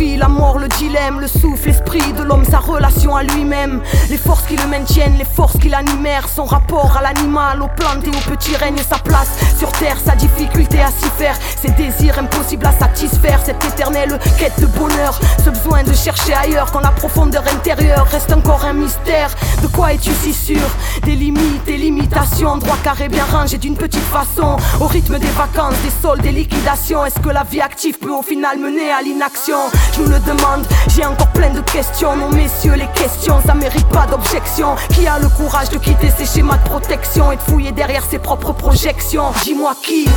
La 0.00 0.28
mort, 0.28 0.58
le 0.58 0.68
dilemme, 0.68 1.20
le 1.20 1.26
souffle, 1.26 1.68
l'esprit 1.68 2.12
de 2.14 2.22
l'homme, 2.22 2.44
sa 2.44 2.58
relation 2.58 3.16
à 3.16 3.22
lui-même, 3.22 3.82
les 4.08 4.16
forces 4.16 4.44
qui 4.46 4.56
le 4.56 4.66
maintiennent, 4.66 5.16
les 5.18 5.24
forces 5.24 5.58
qui 5.58 5.68
l'animèrent, 5.68 6.26
son 6.28 6.44
rapport 6.44 6.96
à 6.96 7.02
l'animal, 7.02 7.60
aux 7.62 7.68
plantes 7.68 8.06
et 8.06 8.08
au 8.08 8.34
petit 8.34 8.56
règne, 8.56 8.78
sa 8.78 8.98
place 8.98 9.28
sur 9.58 9.70
terre, 9.72 9.98
sa 10.02 10.14
difficulté 10.16 10.80
à 10.80 10.88
s'y 10.88 11.10
faire, 11.18 11.36
ses 11.60 11.70
désirs 11.70 12.18
impossibles 12.18 12.66
à 12.66 12.72
satisfaire, 12.72 13.40
cette 13.44 13.62
éternelle 13.64 14.18
quête 14.38 14.58
de 14.60 14.66
bonheur, 14.66 15.20
ce 15.44 15.50
besoin 15.50 15.82
de 15.82 15.92
chercher 15.92 16.32
ailleurs 16.32 16.72
quand 16.72 16.80
la 16.80 16.92
profondeur 16.92 17.44
intérieure 17.52 18.06
reste 18.10 18.32
encore 18.32 18.64
un 18.64 18.72
mystère. 18.72 19.30
De 19.62 19.66
quoi 19.66 19.92
es-tu 19.92 20.12
si 20.12 20.32
sûr? 20.32 20.66
Des 21.04 21.14
limites, 21.14 21.64
des 21.64 21.76
limitations, 21.76 22.56
droit 22.56 22.78
carré 22.82 23.08
bien 23.08 23.24
rangé 23.24 23.58
d'une 23.58 23.76
petite 23.76 24.00
façon, 24.04 24.56
au 24.80 24.86
rythme 24.86 25.18
des 25.18 25.26
vacances, 25.28 25.74
des 25.84 25.92
soldes, 26.02 26.22
des 26.22 26.32
liquidations. 26.32 27.04
Est-ce 27.04 27.20
que 27.20 27.28
la 27.28 27.42
vie 27.42 27.60
active 27.60 27.98
peut 27.98 28.12
au 28.12 28.22
final 28.22 28.58
mener 28.58 28.90
à 28.90 29.02
l'inaction? 29.02 29.58
Nous 29.98 30.06
le 30.06 30.18
demande, 30.20 30.66
j'ai 30.88 31.04
encore 31.04 31.28
plein 31.28 31.50
de 31.50 31.60
questions. 31.60 32.16
Non, 32.16 32.30
messieurs, 32.30 32.74
les 32.74 32.88
questions, 33.00 33.40
ça 33.44 33.54
mérite 33.54 33.88
pas 33.88 34.06
d'objection. 34.06 34.76
Qui 34.94 35.06
a 35.06 35.18
le 35.18 35.28
courage 35.28 35.70
de 35.70 35.78
quitter 35.78 36.10
ses 36.16 36.26
schémas 36.26 36.56
de 36.58 36.68
protection 36.68 37.32
et 37.32 37.36
de 37.36 37.42
fouiller 37.42 37.72
derrière 37.72 38.04
ses 38.04 38.18
propres 38.18 38.52
projections? 38.52 39.32
Dis-moi 39.42 39.74
qui. 39.82 40.08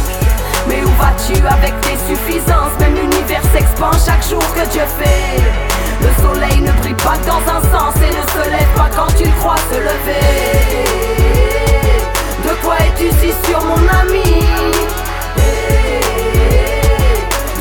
Mais 0.68 0.82
où 0.84 0.90
vas-tu 1.02 1.40
avec 1.46 1.74
tes 1.82 1.98
suffisances? 2.08 2.74
Même 2.80 2.96
l'univers 2.96 3.42
s'expand 3.54 3.94
chaque 4.06 4.28
jour 4.28 4.44
que 4.54 4.66
Dieu 4.72 4.84
fait. 5.00 5.42
Le 6.02 6.10
soleil 6.22 6.62
ne 6.62 6.72
brille 6.82 6.96
pas 6.96 7.18
dans 7.26 7.42
un 7.50 7.62
sens 7.72 7.96
Et 7.98 8.10
ne 8.10 8.44
se 8.44 8.50
lève 8.50 8.74
pas 8.76 8.90
quand 8.96 9.12
tu 9.18 9.24
le 9.24 9.32
crois 9.40 9.56
se 9.72 9.78
lever. 9.78 10.84
De 12.44 12.54
quoi 12.64 12.76
es-tu 12.80 13.10
si 13.20 13.32
sûr 13.48 13.62
mon 13.64 13.88
ami? 14.02 14.44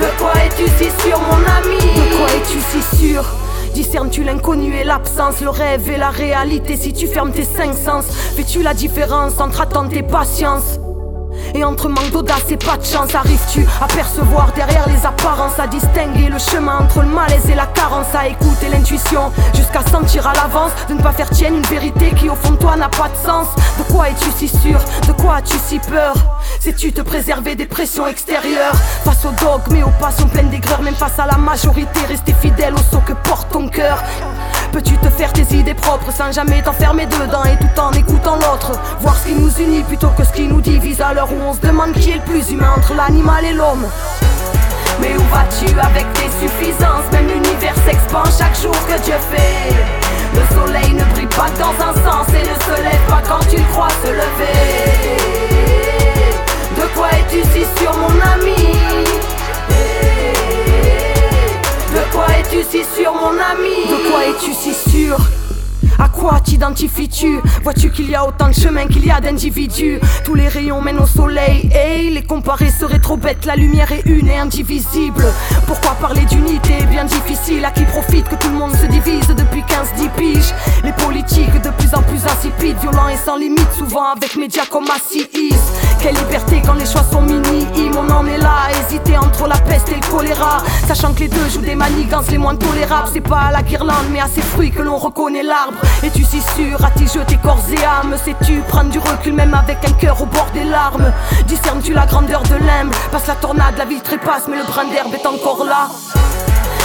De 0.02 0.08
quoi 0.18 0.32
es-tu 0.44 0.64
si 0.66 0.90
sûr 1.00 1.16
mon 1.20 1.36
ami 1.36 1.76
De 1.76 2.16
quoi 2.16 2.26
es-tu 2.34 2.58
si 2.58 2.96
sûr 2.96 3.24
Discernes-tu 3.72 4.24
l'inconnu 4.24 4.74
et 4.74 4.82
l'absence, 4.82 5.40
le 5.40 5.48
rêve 5.48 5.88
et 5.88 5.96
la 5.96 6.10
réalité 6.10 6.76
Si 6.76 6.92
tu 6.92 7.06
fermes 7.06 7.30
tes 7.30 7.44
cinq 7.44 7.72
sens, 7.72 8.06
fais-tu 8.34 8.64
la 8.64 8.74
différence 8.74 9.38
entre 9.38 9.60
attente 9.60 9.92
et 9.92 10.02
patience 10.02 10.80
et 11.54 11.64
entre 11.64 11.88
manque 11.88 12.10
d'audace 12.10 12.50
et 12.50 12.56
pas 12.56 12.76
de 12.76 12.84
chance, 12.84 13.14
arrives-tu 13.14 13.64
à 13.80 13.86
percevoir 13.86 14.52
derrière 14.52 14.88
les 14.88 15.06
apparences, 15.06 15.58
à 15.58 15.66
distinguer 15.66 16.28
le 16.28 16.38
chemin 16.38 16.78
entre 16.80 17.00
le 17.00 17.08
malaise 17.08 17.48
et 17.48 17.54
la 17.54 17.66
carence, 17.72 18.14
à 18.14 18.28
écouter 18.28 18.68
l'intuition, 18.70 19.32
jusqu'à 19.54 19.82
sentir 19.82 20.26
à 20.26 20.32
l'avance 20.34 20.72
de 20.88 20.94
ne 20.94 21.02
pas 21.02 21.12
faire 21.12 21.30
tienne 21.30 21.56
une 21.56 21.66
vérité 21.66 22.12
qui 22.14 22.28
au 22.28 22.34
fond 22.34 22.52
de 22.52 22.56
toi 22.56 22.76
n'a 22.76 22.88
pas 22.88 23.08
de 23.08 23.26
sens. 23.26 23.48
De 23.78 23.92
quoi 23.92 24.08
es-tu 24.08 24.30
si 24.36 24.48
sûr? 24.48 24.78
De 25.06 25.12
quoi 25.12 25.36
as-tu 25.36 25.56
si 25.66 25.78
peur? 25.78 26.14
Sais-tu 26.60 26.92
te 26.92 27.02
préserver 27.02 27.54
des 27.54 27.66
pressions 27.66 28.06
extérieures? 28.06 28.74
Face 29.04 29.24
aux 29.24 29.44
dogmes 29.44 29.76
et 29.76 29.82
aux 29.82 29.92
passions 30.00 30.28
pleines 30.28 30.50
d'aigreur, 30.50 30.82
même 30.82 30.94
face 30.94 31.18
à 31.18 31.26
la 31.26 31.36
majorité, 31.36 32.00
rester 32.08 32.34
fidèle 32.34 32.74
au 32.74 32.94
saut 32.94 33.02
que 33.04 33.12
porte 33.12 33.50
ton 33.50 33.68
cœur. 33.68 34.02
Peux-tu 34.72 34.96
te 34.96 35.10
faire 35.10 35.32
tes 35.32 35.54
idées 35.54 35.74
propres 35.74 36.10
sans 36.12 36.32
jamais 36.32 36.62
t'enfermer 36.62 37.06
dedans 37.06 37.44
et 37.44 37.58
tout 37.58 37.80
en 37.80 37.92
écoutant 37.92 38.36
l'autre? 38.36 38.72
Voir 39.00 39.16
ce 39.16 39.28
qui 39.28 39.34
nous 39.34 39.50
unit 39.58 39.82
plutôt 39.82 40.08
que 40.16 40.24
ce 40.24 40.32
qui 40.32 40.46
nous 40.46 40.60
divise 40.60 41.00
à 41.00 41.12
l'heure 41.12 41.30
où 41.30 41.40
on 41.42 41.52
se 41.52 41.60
demande 41.60 41.92
qui 41.92 42.10
est 42.10 42.16
le 42.16 42.22
plus 42.22 42.50
humain 42.50 42.72
entre 42.76 42.94
l'animal 42.94 43.44
et 43.44 43.52
l'homme 43.52 43.86
Mais 45.02 45.16
où 45.16 45.24
vas-tu 45.34 45.66
avec 45.80 46.06
tes 46.14 46.30
suffisances? 46.40 47.10
Même 47.10 47.26
l'univers 47.26 47.74
s'expand 47.84 48.24
chaque 48.38 48.56
jour 48.62 48.76
que 48.86 48.96
Dieu 49.02 49.16
fait. 49.32 49.74
Le 50.32 50.56
soleil 50.56 50.94
ne 50.94 51.04
brille 51.12 51.26
pas 51.26 51.50
dans 51.58 51.74
un 51.84 51.92
sens 52.06 52.28
et 52.28 52.42
ne 52.42 52.54
se 52.64 52.82
lève 52.82 53.06
pas 53.08 53.20
quand 53.28 53.44
tu 53.50 53.56
le 53.56 53.64
crois 53.72 53.88
se 54.04 54.10
lever. 54.10 54.62
De 56.76 56.86
quoi 56.94 57.08
es-tu 57.18 57.42
si 57.52 57.66
sûr 57.78 57.92
mon 57.96 58.14
ami? 58.32 58.76
De 61.92 62.02
quoi 62.12 62.26
es-tu 62.38 62.62
si 62.62 62.84
sûr 62.94 63.12
mon 63.12 63.34
ami? 63.52 63.90
De 63.90 64.08
quoi 64.08 64.24
es-tu 64.26 64.52
si 64.54 64.72
sûr? 64.90 65.18
À 66.02 66.08
quoi 66.08 66.40
t'identifies-tu? 66.40 67.38
Vois-tu 67.62 67.90
qu'il 67.90 68.10
y 68.10 68.14
a 68.16 68.26
autant 68.26 68.48
de 68.48 68.54
chemins 68.54 68.86
qu'il 68.86 69.06
y 69.06 69.10
a 69.10 69.20
d'individus? 69.20 70.00
Tous 70.24 70.34
les 70.34 70.48
rayons 70.48 70.80
mènent 70.80 70.98
au 70.98 71.06
soleil. 71.06 71.70
Hey, 71.72 72.10
les 72.10 72.24
comparer 72.24 72.70
seraient 72.70 72.98
trop 72.98 73.16
bêtes. 73.16 73.46
La 73.46 73.54
lumière 73.54 73.92
est 73.92 74.02
une 74.06 74.28
et 74.28 74.36
indivisible. 74.36 75.24
Pourquoi 75.66 75.92
parler 76.00 76.24
d'unité? 76.24 76.84
Bien 76.90 77.04
difficile. 77.04 77.64
À 77.64 77.70
qui 77.70 77.84
profite 77.84 78.28
que 78.28 78.34
tout 78.34 78.48
le 78.48 78.54
monde 78.54 78.74
se 78.74 78.86
divise 78.86 79.28
Depuis 79.28 79.60
15-10 79.60 80.10
piges? 80.16 80.54
Les 80.82 80.92
politiques 80.92 81.62
de 81.62 81.70
plus 81.70 81.94
en 81.94 82.02
plus 82.02 82.24
insipides 82.26 82.76
Violents 82.80 83.08
et 83.08 83.16
sans 83.16 83.36
limite 83.36 83.72
Souvent 83.78 84.12
avec 84.16 84.36
médias 84.36 84.66
comme 84.68 84.84
ACIS 84.84 85.54
Quelle 86.00 86.16
liberté 86.16 86.62
quand 86.66 86.74
les 86.74 86.86
choix 86.86 87.04
sont 87.04 87.22
minimes. 87.22 87.96
On 87.96 88.10
en 88.10 88.26
est 88.26 88.38
là 88.38 88.70
hésiter 88.80 89.16
entre 89.16 89.46
la 89.46 89.58
peste 89.58 89.88
et 89.90 89.94
le 89.94 90.10
choléra. 90.10 90.58
Sachant 90.88 91.14
que 91.14 91.20
les 91.20 91.28
deux 91.28 91.48
jouent 91.48 91.60
des 91.60 91.76
manigances 91.76 92.30
les 92.30 92.38
moins 92.38 92.56
tolérables. 92.56 93.08
C'est 93.12 93.20
pas 93.20 93.42
à 93.48 93.52
la 93.52 93.62
guirlande 93.62 94.06
mais 94.10 94.20
à 94.20 94.26
ses 94.26 94.42
fruits 94.42 94.72
que 94.72 94.82
l'on 94.82 94.96
reconnaît 94.96 95.44
l'arbre 95.44 95.78
es-tu 96.02 96.24
si 96.24 96.40
sûr? 96.40 96.84
À-t-il 96.84 97.08
jeter 97.08 97.36
corps 97.36 97.62
et 97.70 97.84
âme? 97.84 98.16
Sais-tu 98.24 98.60
prendre 98.68 98.90
du 98.90 98.98
recul 98.98 99.34
même 99.34 99.54
avec 99.54 99.78
un 99.88 99.92
cœur 99.92 100.20
au 100.20 100.26
bord 100.26 100.48
des 100.52 100.64
larmes? 100.64 101.12
Discernes-tu 101.46 101.92
la 101.92 102.06
grandeur 102.06 102.42
de 102.42 102.56
l'imbe 102.56 102.92
Passe 103.10 103.26
la 103.26 103.34
tornade, 103.34 103.76
la 103.78 103.84
ville 103.84 104.02
trépasse 104.02 104.48
mais 104.48 104.56
le 104.56 104.64
brin 104.64 104.84
d'herbe 104.86 105.14
est 105.14 105.26
encore 105.26 105.64
là. 105.64 105.88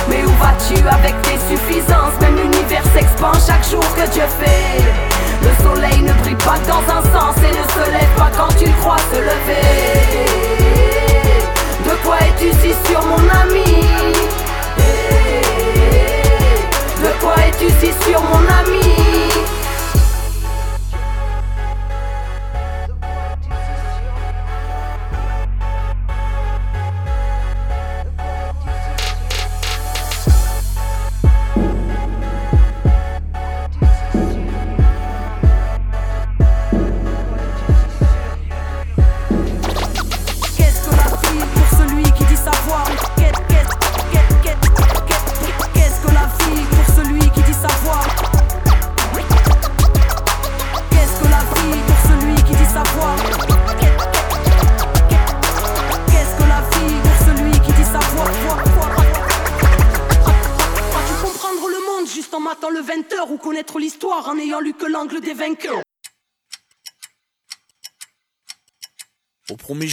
Mais 0.10 0.24
où 0.24 0.30
vas-tu 0.41 0.80
avec 0.88 1.22
tes 1.24 1.38
suffisances? 1.49 2.14
Même 2.22 2.36
l'univers 2.38 2.84
s'expand 2.93 3.34
chaque 3.45 3.68
jour 3.70 3.84
que 3.95 4.10
Dieu 4.12 4.24
fait. 4.39 4.84
Le 5.43 5.64
soleil 5.64 6.01
ne 6.01 6.14
brille 6.24 6.36
pas 6.36 6.58
dans 6.68 6.82
un 6.93 7.01
sens 7.14 7.36
Et 7.38 7.49
ne 7.49 7.64
se 7.74 7.91
lève 7.91 8.16
pas 8.18 8.32
quand 8.36 8.53
tu 8.58 8.66
le 8.66 8.74
crois 8.82 8.97
se 9.12 9.20
lever. 9.20 10.47
De 11.86 12.05
quoi 12.05 12.18
es-tu 12.22 12.51
si 12.62 12.74
sûr 12.89 13.01
mon 13.05 13.30
ami? 13.41 13.86
Quoi 17.28 17.36
es-tu 17.46 17.68
si 17.82 17.92
sûr 18.06 18.22
mon 18.22 18.48
ami 18.48 18.80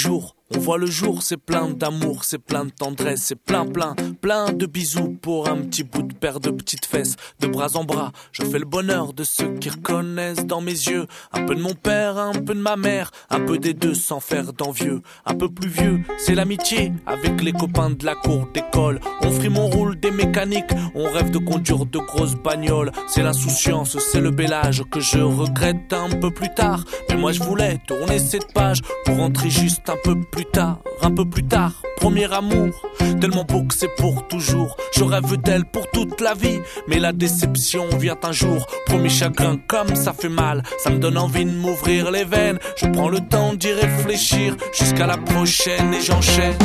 Au 0.07 0.34
le 0.77 0.87
jour, 0.87 1.23
c'est 1.23 1.37
plein 1.37 1.69
d'amour, 1.69 2.25
c'est 2.25 2.39
plein 2.39 2.65
de 2.65 2.71
tendresse, 2.71 3.23
c'est 3.25 3.41
plein, 3.41 3.67
plein, 3.67 3.95
plein 4.21 4.53
de 4.53 4.67
bisous 4.67 5.17
pour 5.21 5.49
un 5.49 5.59
petit 5.63 5.85
bout 5.85 6.03
de 6.03 6.15
paire 6.15 6.41
de 6.41 6.51
petites 6.51 6.87
fesses, 6.87 7.17
de 7.41 7.47
bras 7.47 7.77
en 7.77 7.85
bras. 7.85 8.13
Je 8.33 8.43
fais 8.45 8.59
le 8.59 8.65
bonheur 8.65 9.13
de 9.13 9.25
ceux 9.25 9.55
qui 9.59 9.71
reconnaissent 9.71 10.47
dans 10.47 10.61
mes 10.61 10.73
yeux 10.73 11.07
un 11.33 11.45
peu 11.45 11.55
de 11.55 11.61
mon 11.61 11.75
père, 11.75 12.19
un 12.19 12.33
peu 12.33 12.55
de 12.55 12.61
ma 12.61 12.77
mère, 12.77 13.11
un 13.31 13.41
peu 13.41 13.59
des 13.59 13.75
deux 13.75 13.95
sans 13.95 14.21
faire 14.21 14.53
d'envieux. 14.53 15.03
Un 15.27 15.35
peu 15.35 15.49
plus 15.49 15.69
vieux, 15.69 16.01
c'est 16.19 16.35
l'amitié 16.35 16.93
avec 17.07 17.43
les 17.43 17.53
copains 17.53 17.91
de 17.91 18.05
la 18.05 18.15
cour 18.15 18.49
d'école. 18.53 19.01
On 19.23 19.31
frime, 19.31 19.59
on 19.59 19.69
roule 19.69 19.99
des 19.99 20.11
mécaniques, 20.11 20.73
on 20.95 21.05
rêve 21.05 21.31
de 21.31 21.39
conduire 21.39 21.87
de 21.87 21.99
grosses 21.99 22.37
bagnoles. 22.37 22.91
C'est 23.07 23.23
l'insouciance, 23.23 23.99
c'est 23.99 24.21
le 24.21 24.31
bel 24.31 24.53
âge 24.53 24.83
que 24.91 25.01
je 25.01 25.19
regrette 25.19 25.93
un 25.93 26.11
peu 26.11 26.31
plus 26.31 26.53
tard. 26.55 26.85
Mais 27.09 27.17
moi 27.17 27.33
je 27.33 27.43
voulais 27.43 27.79
tourner 27.87 28.19
cette 28.19 28.53
page 28.53 28.81
pour 29.05 29.17
rentrer 29.17 29.51
juste 29.51 29.89
un 29.89 29.97
peu 30.03 30.15
plus 30.21 30.45
tard, 30.47 30.64
un 31.03 31.11
peu 31.11 31.25
plus 31.25 31.45
tard. 31.45 31.73
Premier 31.97 32.33
amour, 32.33 32.71
tellement 33.21 33.45
beau 33.45 33.63
que 33.63 33.75
c'est 33.75 33.95
pour 33.97 34.27
toujours. 34.29 34.77
Je 34.95 35.05
rêve 35.05 35.37
d'elle 35.37 35.65
pour 35.65 35.91
toute 35.91 36.21
la 36.21 36.35
vie, 36.35 36.61
mais 36.89 36.99
la 36.99 37.13
déception 37.13 37.85
vient 37.99 38.19
un 38.23 38.33
jour. 38.33 38.67
Premier 38.87 39.09
chagrin, 39.09 39.57
comme 39.67 39.95
ça 39.95 40.13
fait 40.13 40.29
mal, 40.29 40.63
ça 40.79 40.91
me 40.91 40.99
donne 40.99 41.17
envie 41.17 41.45
de 41.45 41.51
m'ouvrir 41.51 42.11
les 42.11 42.25
veines. 42.25 42.59
Je 42.77 42.87
prends 42.87 43.09
le 43.09 43.21
temps 43.21 43.55
d'y 43.55 43.73
réfléchir 43.73 44.57
jusqu'à 44.73 45.07
la 45.07 45.17
prochaine 45.17 45.95
et 45.95 46.03
j'enchaîne. 46.03 46.59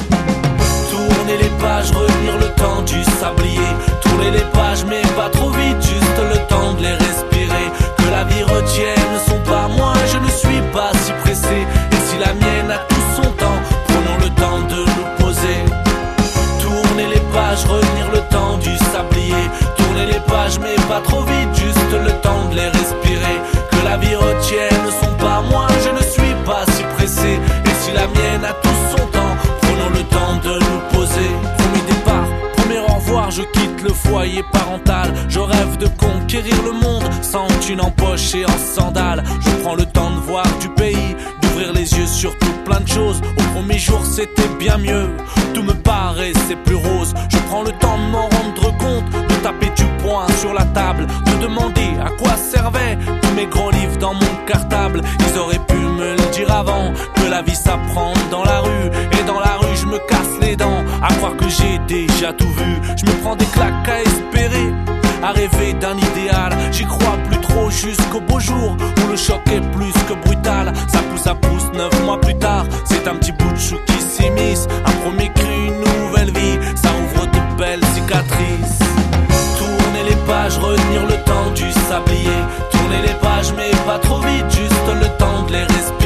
Tourner 0.91 1.38
les 1.41 1.54
pages, 1.62 1.91
revenir 1.91 2.38
le 2.38 2.50
temps 2.56 2.82
du 2.82 3.04
sablier. 3.22 3.72
Tourner 4.02 4.32
les 4.32 4.47
pages, 4.52 4.84
mais 4.86 5.02
pas 5.16 5.30
trop 5.30 5.52
vite, 5.52 5.82
juste 5.82 6.20
le 6.34 6.38
temps 6.47 6.74
de 6.74 6.82
les 6.82 6.95
respirer. 7.06 7.68
Que 7.97 8.10
la 8.12 8.24
vie 8.26 8.43
retienne 8.43 9.14
son 9.28 9.39
pas, 9.50 9.68
moi 9.78 9.93
je 10.12 10.18
ne 10.18 10.30
suis 10.30 10.62
pas 10.74 10.91
si 11.04 11.12
pressé. 11.24 11.66
Et 11.91 12.02
si 12.08 12.18
la 12.18 12.34
mienne 12.34 12.72
a 12.72 12.80
tout 12.89 12.99
temps 14.40 14.62
de 14.74 14.82
nous 14.96 15.10
poser. 15.20 15.60
Tourner 16.62 17.08
les 17.14 17.24
pages, 17.34 17.64
revenir 17.66 18.08
le 18.14 18.22
temps 18.34 18.58
du 18.58 18.76
sablier. 18.94 19.46
Tourner 19.78 20.06
les 20.08 20.22
pages, 20.32 20.60
mais 20.60 20.76
pas 20.88 21.02
trop 21.02 21.24
vite, 21.24 21.54
juste 21.54 21.92
le 21.92 22.12
temps 22.22 22.46
de 22.52 22.56
les 22.56 22.70
respirer. 22.70 23.38
Que 23.72 23.80
la 23.84 23.98
vie 23.98 24.16
retienne 24.16 24.86
son 25.02 25.14
pas, 25.24 25.42
moi 25.52 25.68
je 25.84 25.92
ne 25.92 26.04
suis 26.14 26.36
pas 26.46 26.64
si 26.74 26.84
pressé. 26.96 27.40
Et 27.66 27.76
si 27.82 27.92
la 27.92 28.08
mienne 28.08 28.46
a 28.46 28.54
tout 28.64 28.80
son 28.92 29.06
temps, 29.08 29.36
prenons 29.62 29.90
le 29.94 30.04
temps 30.16 30.36
de 30.44 30.54
nous 30.68 30.82
poser. 30.94 31.32
Premier 31.58 31.84
départ, 31.94 32.28
premier 32.58 32.80
au 32.80 32.94
revoir, 32.96 33.32
je 33.32 33.44
quitte 33.44 33.82
le 33.84 33.94
foyer 33.94 34.44
parental. 34.52 35.14
Je 35.28 35.40
rêve 35.40 35.78
de 35.78 35.88
conquérir 35.88 36.58
le 36.64 36.72
monde 36.72 37.04
sans 37.22 37.48
thune 37.62 37.82
en 37.82 37.92
poche 37.92 38.36
et 38.36 38.46
en 38.46 38.58
sandales. 38.76 39.24
Je 39.42 39.52
prends 39.64 39.76
le 39.76 39.86
temps 39.86 40.12
de 40.12 40.20
voir 40.20 40.46
du 40.60 40.70
pays, 40.70 41.16
les 41.68 41.93
yeux 41.93 42.07
sur 42.07 42.38
tout 42.38 42.53
plein 42.66 42.80
de 42.80 42.88
choses. 42.88 43.22
Au 43.38 43.43
premier 43.55 43.78
jour, 43.78 44.01
c'était 44.05 44.47
bien 44.57 44.78
mieux. 44.78 45.10
Tout 45.53 45.64
me 45.64 45.74
paraissait 45.74 46.55
plus 46.64 46.76
rose. 46.76 47.14
Je 47.30 47.38
prends 47.49 47.64
le 47.64 47.72
temps 47.72 47.97
de 47.97 48.12
m'en 48.12 48.30
rendre 48.30 48.78
compte, 48.78 49.10
de 49.12 49.36
taper 49.43 49.70
du 49.76 49.86
poing 50.01 50.28
sur 50.39 50.53
la 50.53 50.66
table, 50.66 51.05
de 51.05 51.43
demander 51.43 51.89
à 52.03 52.10
quoi 52.10 52.36
servaient 52.38 52.97
tous 53.22 53.34
mes 53.36 53.45
gros 53.45 53.72
livres 53.72 53.97
dans 53.97 54.14
mon 54.14 54.45
cartable. 54.47 55.01
Ils 55.20 55.38
auraient 55.38 55.66
pu 55.68 55.76
me 55.76 56.12
le 56.16 56.32
dire 56.32 56.51
avant 56.51 56.93
que 57.16 57.30
la 57.30 57.41
vie 57.41 57.55
s'apprend 57.55 58.14
dans 58.32 58.43
la 58.43 58.60
rue 58.62 58.88
et 59.20 59.24
dans 59.26 59.39
la 59.39 59.57
rue 59.57 59.76
je 59.76 59.86
me 59.86 59.97
casse 60.07 60.39
les 60.41 60.55
dents 60.55 60.84
à 61.01 61.14
croire 61.16 61.36
que 61.36 61.49
j'ai 61.49 61.80
déjà 61.88 62.34
tout 62.34 62.51
vu. 62.51 62.82
Je 62.95 63.05
me 63.05 63.12
prends 63.22 63.36
des 63.36 63.45
claques 63.45 63.88
à 63.88 64.01
espérer. 64.01 64.74
À 65.22 65.32
rêver 65.32 65.74
d'un 65.74 65.97
idéal, 65.97 66.53
j'y 66.72 66.86
crois 66.86 67.18
plus 67.30 67.39
jusqu'au 67.70 68.20
beau 68.20 68.39
jour 68.39 68.76
où 69.04 69.10
le 69.10 69.16
choc 69.16 69.41
est 69.52 69.62
plus 69.72 69.93
que 70.08 70.14
brutal. 70.26 70.74
Ça 70.91 71.00
pousse, 71.00 71.22
ça 71.22 71.36
pousse, 71.36 71.72
neuf 71.74 72.04
mois 72.04 72.20
plus 72.20 72.38
tard, 72.38 72.66
c'est 72.86 73.08
un 73.08 73.16
petit 73.16 73.32
bout 73.32 73.52
de 73.52 73.60
chou 73.60 73.78
qui 73.86 73.93
s'immisce. 73.93 74.68
Un 74.86 74.91
premier 75.04 75.32
cri, 75.34 75.68
une 75.68 75.80
nouvelle 75.80 76.32
vie, 76.32 76.60
ça 76.76 76.89
ouvre 76.89 77.26
de 77.28 77.58
belles 77.58 77.84
cicatrices. 77.93 78.80
Tourner 79.58 80.10
les 80.10 80.18
pages, 80.28 80.58
retenir 80.58 81.06
le 81.06 81.24
temps 81.24 81.52
du 81.56 81.72
sablier. 81.88 82.39
Tourner 82.72 83.02
les 83.06 83.16
pages, 83.16 83.54
mais 83.56 83.72
pas 83.86 84.00
trop 84.00 84.20
vite, 84.20 84.50
juste 84.50 85.02
le 85.02 85.08
temps 85.18 85.43
de 85.47 85.54
les 85.54 85.64
respirer. 85.64 85.99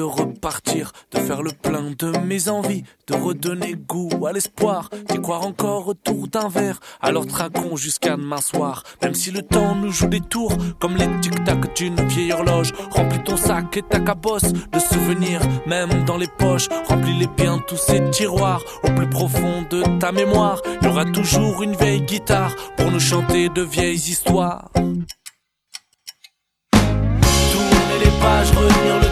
De 0.00 0.04
repartir, 0.04 0.92
de 1.12 1.18
faire 1.18 1.42
le 1.42 1.50
plein 1.50 1.92
de 1.98 2.16
mes 2.20 2.48
envies, 2.48 2.84
de 3.06 3.14
redonner 3.14 3.74
goût 3.74 4.26
à 4.26 4.32
l'espoir, 4.32 4.88
d'y 5.10 5.20
croire 5.20 5.44
encore 5.44 5.88
autour 5.88 6.26
d'un 6.26 6.48
verre. 6.48 6.80
Alors 7.02 7.26
traquons 7.26 7.76
jusqu'à 7.76 8.16
demain 8.16 8.40
soir, 8.40 8.82
même 9.02 9.12
si 9.12 9.30
le 9.30 9.42
temps 9.42 9.74
nous 9.74 9.92
joue 9.92 10.06
des 10.06 10.22
tours, 10.22 10.56
comme 10.78 10.96
les 10.96 11.06
tic-tac 11.20 11.76
d'une 11.76 12.00
vieille 12.06 12.32
horloge. 12.32 12.72
Remplis 12.92 13.22
ton 13.24 13.36
sac 13.36 13.76
et 13.76 13.82
ta 13.82 14.00
cabosse 14.00 14.50
de 14.72 14.78
souvenirs, 14.78 15.42
même 15.66 16.06
dans 16.06 16.16
les 16.16 16.32
poches. 16.38 16.68
Remplis-les 16.88 17.28
bien 17.36 17.58
tous 17.68 17.76
ces 17.76 18.00
tiroirs, 18.10 18.62
au 18.82 18.90
plus 18.92 19.10
profond 19.10 19.66
de 19.68 19.82
ta 19.98 20.12
mémoire. 20.12 20.62
Il 20.80 20.88
y 20.88 20.90
aura 20.90 21.04
toujours 21.04 21.62
une 21.62 21.76
vieille 21.76 22.00
guitare 22.00 22.56
pour 22.78 22.90
nous 22.90 23.00
chanter 23.00 23.50
de 23.50 23.60
vieilles 23.60 23.96
histoires. 23.96 24.70
Tourner 26.72 27.98
les 28.02 28.12
pages, 28.22 28.50
retenir 28.52 28.98
le 29.02 29.09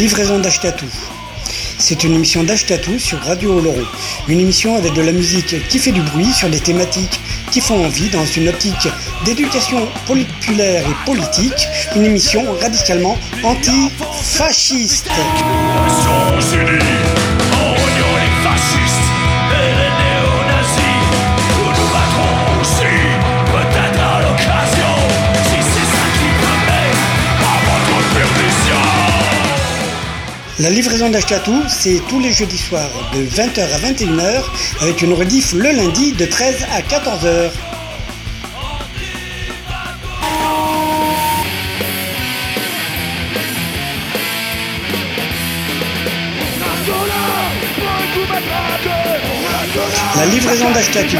livraison 0.00 0.38
d'Achetatou. 0.38 0.86
c'est 1.76 2.04
une 2.04 2.14
émission 2.14 2.42
d'Ashkatou 2.42 2.98
sur 2.98 3.20
Radio 3.20 3.58
Oloron. 3.58 3.84
Une 4.28 4.40
émission 4.40 4.74
avec 4.76 4.94
de 4.94 5.02
la 5.02 5.12
musique 5.12 5.68
qui 5.68 5.78
fait 5.78 5.92
du 5.92 6.00
bruit 6.00 6.32
sur 6.32 6.48
des 6.48 6.58
thématiques 6.58 7.20
qui 7.50 7.60
font 7.60 7.84
envie 7.84 8.08
dans 8.08 8.24
une 8.24 8.48
optique 8.48 8.88
d'éducation 9.26 9.86
populaire 10.06 10.86
et 10.88 11.04
politique. 11.04 11.68
Une 11.96 12.06
émission 12.06 12.42
radicalement 12.62 13.18
anti-fasciste. 13.44 15.10
La 30.60 30.68
livraison 30.68 31.08
d'Ashkatou, 31.08 31.62
c'est 31.68 32.02
tous 32.06 32.20
les 32.20 32.32
jeudis 32.32 32.58
soirs 32.58 32.90
de 33.14 33.22
20h 33.24 33.62
à 33.62 33.78
21h 33.78 34.44
avec 34.82 35.00
une 35.00 35.14
rediff 35.14 35.54
le 35.54 35.70
lundi 35.70 36.12
de 36.12 36.26
13 36.26 36.66
à 36.70 36.82
14h. 36.82 37.50
La 50.16 50.26
livraison 50.26 50.70
d'Ashkatou. 50.72 51.16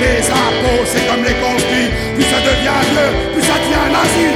Les 0.00 0.30
impôts, 0.30 0.84
c'est 0.86 1.04
comme 1.08 1.24
les 1.24 1.34
conspires, 1.34 1.90
plus 2.14 2.22
ça 2.22 2.38
devient 2.38 2.82
vieux, 2.92 3.32
plus 3.32 3.42
ça 3.42 3.54
devient 3.58 3.90
nazi. 3.90 4.28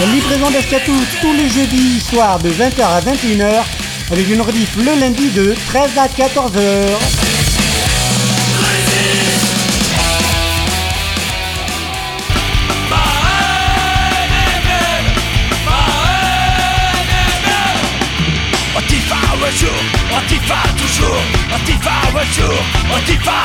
La 0.00 0.06
livraison 0.06 0.50
d'Ashkatou, 0.50 0.96
tous 1.20 1.32
les 1.32 1.48
jeudis 1.48 2.00
soirs 2.00 2.40
de 2.40 2.50
20h 2.50 2.82
à 2.82 3.00
21h, 3.00 3.62
avec 4.10 4.28
une 4.28 4.40
rediff 4.40 4.76
le 4.78 4.98
lundi 4.98 5.30
de 5.30 5.54
13 5.68 5.90
à 5.96 6.08
14h. 6.08 7.21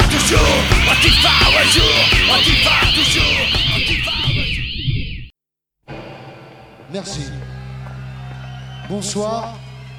Toujours, 0.10 0.40
Antifa 0.90 1.30
un 1.60 1.66
jour, 1.72 1.94
Antifa 2.34 2.72
toujours. 2.96 3.38
Merci. 6.92 7.26
Bonsoir, 8.90 9.54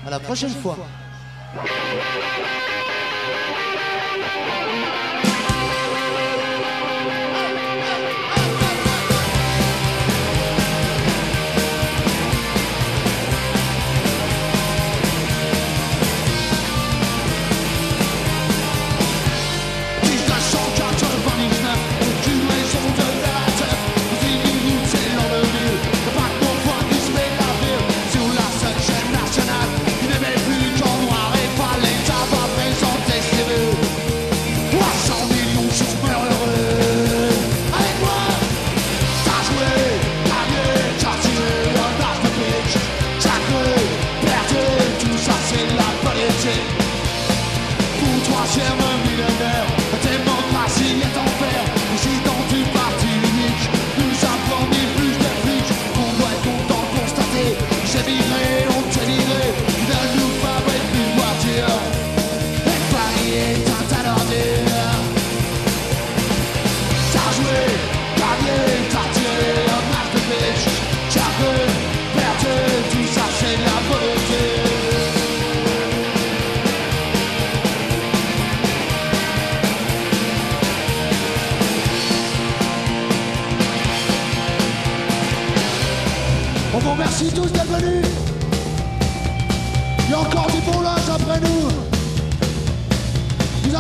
à 0.07 0.11
la 0.11 0.19
prochaine 0.21 0.55
fois. 0.55 0.77
Pour 48.39 48.47
troisième 48.47 48.98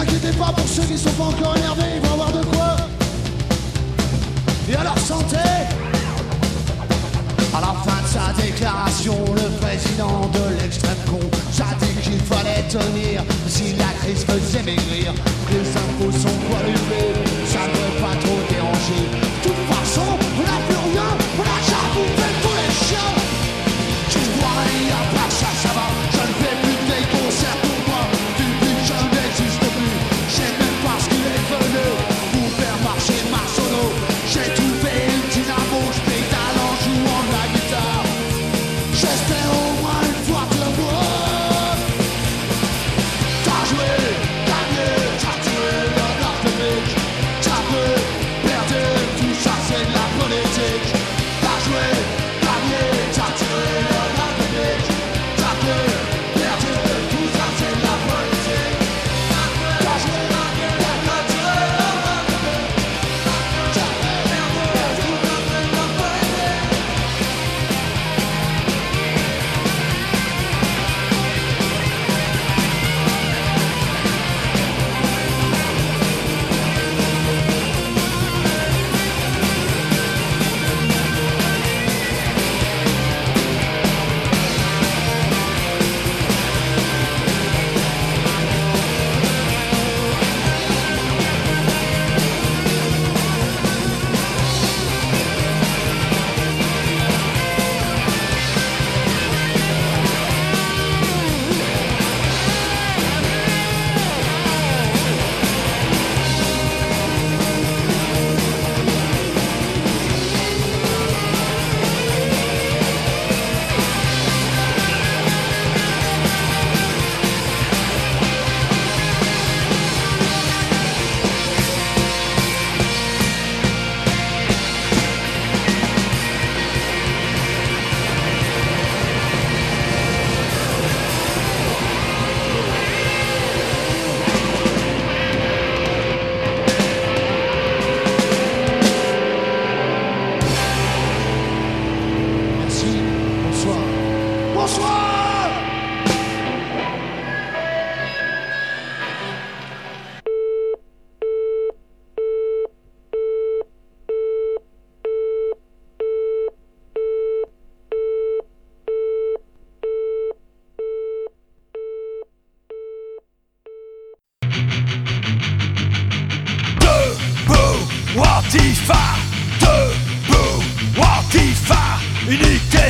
inquiétez 0.01 0.33
pas 0.37 0.53
pour 0.57 0.69
ceux 0.69 0.83
qui 0.83 0.97
sont 0.97 1.11
pas 1.13 1.25
encore 1.25 1.57
énervés, 1.57 1.97
ils 1.97 2.07
vont 2.07 2.15
avoir 2.15 2.33
de 2.33 2.45
quoi. 2.47 2.77
Et 4.71 4.75
à 4.75 4.85
leur 4.85 4.99
santé. 4.99 5.37
À 7.55 7.61
la 7.61 7.75
fin 7.85 8.03
de 8.03 8.07
sa 8.07 8.43
déclaration, 8.43 9.17
le 9.35 9.49
président 9.59 10.31
de 10.33 10.63
l'extrême 10.63 10.97
con 11.11 11.19
a 11.19 11.85
dit 11.85 12.01
qu'il 12.03 12.21
fallait 12.21 12.63
tenir 12.69 13.23
si 13.49 13.75
la 13.77 13.91
crise 14.01 14.25
faisait 14.25 14.63
maigrir. 14.63 15.13
Les 15.51 15.69
impôts 15.71 16.13
sont 16.13 16.37
quoi 16.49 16.59
ça 17.47 17.61
ne 17.67 17.73
veut 17.73 18.01
pas 18.01 18.15
trop 18.21 18.39
déranger. 18.51 19.03
De 19.43 19.49
toute 19.49 19.77
façon, 19.77 20.03
on 20.07 20.43
n'a 20.43 20.59
plus 20.69 20.78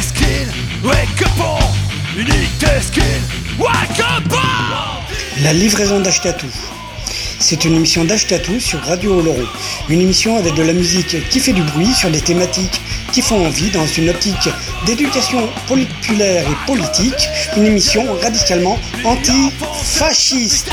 skin, 0.00 0.48
wake 0.84 1.22
up 1.22 1.40
on, 1.40 2.80
skin, 2.80 3.22
wake 3.58 4.00
up 4.00 4.32
on 4.32 5.42
La 5.44 5.52
livraison 5.52 6.00
d'Achetatou. 6.00 6.46
C'est 7.40 7.64
une 7.64 7.74
émission 7.74 8.04
d'Achetatou 8.04 8.58
sur 8.58 8.80
Radio 8.80 9.18
Oloron. 9.20 9.46
Une 9.88 10.00
émission 10.00 10.36
avec 10.36 10.54
de 10.54 10.62
la 10.62 10.72
musique 10.72 11.28
qui 11.30 11.40
fait 11.40 11.52
du 11.52 11.62
bruit 11.62 11.94
sur 11.94 12.10
des 12.10 12.20
thématiques 12.20 12.80
qui 13.12 13.22
font 13.22 13.46
envie 13.46 13.70
dans 13.70 13.86
une 13.86 14.10
optique 14.10 14.48
d'éducation 14.86 15.48
populaire 15.66 16.44
et 16.46 16.66
politique. 16.66 17.28
Une 17.56 17.66
émission 17.66 18.04
radicalement 18.20 18.78
antifasciste. 19.04 20.70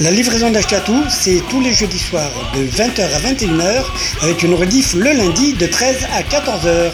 La 0.00 0.12
livraison 0.12 0.52
d'Achetatou, 0.52 1.02
c'est 1.08 1.42
tous 1.50 1.60
les 1.60 1.72
jeudis 1.72 1.98
soirs 1.98 2.30
de 2.54 2.60
20h 2.60 3.02
à 3.02 3.18
21h 3.18 3.84
avec 4.22 4.44
une 4.44 4.54
rediff 4.54 4.94
le 4.94 5.10
lundi 5.10 5.54
de 5.54 5.66
13 5.66 6.06
à 6.12 6.22
14h. 6.22 6.92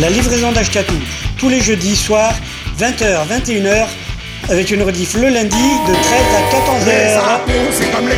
La 0.00 0.10
livraison 0.10 0.50
d'Ashkatou, 0.50 0.96
tous 1.38 1.48
les 1.48 1.60
jeudis 1.60 1.94
soirs, 1.94 2.34
20h, 2.80 3.28
21h, 3.28 3.86
avec 4.48 4.72
une 4.72 4.82
rediff 4.82 5.14
le 5.14 5.28
lundi 5.28 5.56
de 5.56 5.92
13 5.92 6.04
à 6.34 6.84
Les 6.84 6.94
14h. 6.94 7.18
impôts, 7.18 7.70
c'est 7.70 7.90
comme 7.92 8.08
les 8.08 8.16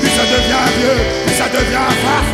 plus 0.00 0.08
ça 0.08 0.22
devient 0.22 0.66
vieux, 0.78 0.98
plus 1.26 1.34
ça 1.34 1.48
devient 1.50 1.92
farf. 2.02 2.26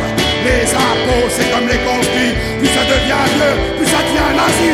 Les 0.45 0.73
impôts, 0.73 1.27
c'est 1.29 1.51
comme 1.51 1.67
les 1.67 1.77
conspis, 1.79 2.33
plus 2.59 2.67
ça 2.67 2.85
devient 2.85 3.25
vieux, 3.35 3.75
plus 3.77 3.85
ça 3.85 3.97
devient 3.97 4.31
nazi. 4.33 4.71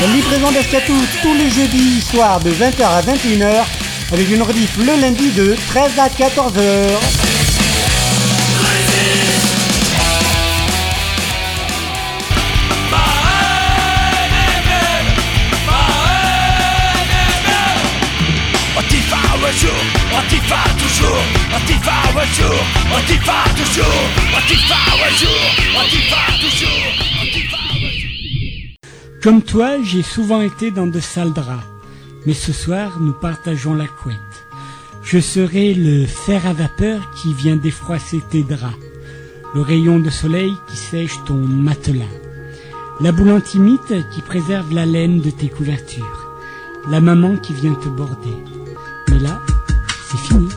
La 0.00 0.06
livraison 0.06 0.50
d'Ashkatou, 0.52 0.96
tous 1.20 1.34
les 1.34 1.50
jeudis 1.50 2.00
soirs 2.00 2.40
de 2.40 2.50
20h 2.52 2.84
à 2.84 3.02
21h, 3.02 3.64
avec 4.14 4.30
une 4.30 4.42
rediff 4.42 4.78
le 4.78 4.98
lundi 4.98 5.30
de 5.32 5.54
13 5.68 5.90
à 5.98 6.08
14h. 6.08 7.29
Antifa 7.29 7.29
Comme 29.22 29.42
toi, 29.42 29.82
j'ai 29.82 30.02
souvent 30.02 30.40
été 30.40 30.70
dans 30.70 30.86
de 30.86 30.98
sales 30.98 31.32
draps, 31.32 31.62
mais 32.26 32.32
ce 32.32 32.52
soir, 32.52 32.98
nous 33.00 33.12
partageons 33.12 33.74
la 33.74 33.86
couette. 33.86 34.16
Je 35.02 35.18
serai 35.18 35.74
le 35.74 36.06
fer 36.06 36.46
à 36.46 36.52
vapeur 36.52 37.10
qui 37.14 37.34
vient 37.34 37.56
défroisser 37.56 38.22
tes 38.30 38.42
draps, 38.42 38.76
le 39.54 39.60
rayon 39.60 39.98
de 39.98 40.10
soleil 40.10 40.54
qui 40.68 40.76
sèche 40.76 41.18
ton 41.26 41.34
matelas, 41.34 42.04
la 43.00 43.12
boule 43.12 43.32
antimite 43.32 43.94
qui 44.10 44.22
préserve 44.22 44.72
la 44.72 44.86
laine 44.86 45.20
de 45.20 45.30
tes 45.30 45.48
couvertures, 45.48 46.30
la 46.88 47.00
maman 47.00 47.36
qui 47.36 47.52
vient 47.52 47.74
te 47.74 47.88
border. 47.88 48.36
Mais 49.10 49.18
là, 49.18 49.40
c'est 50.08 50.18
fini. 50.18 50.48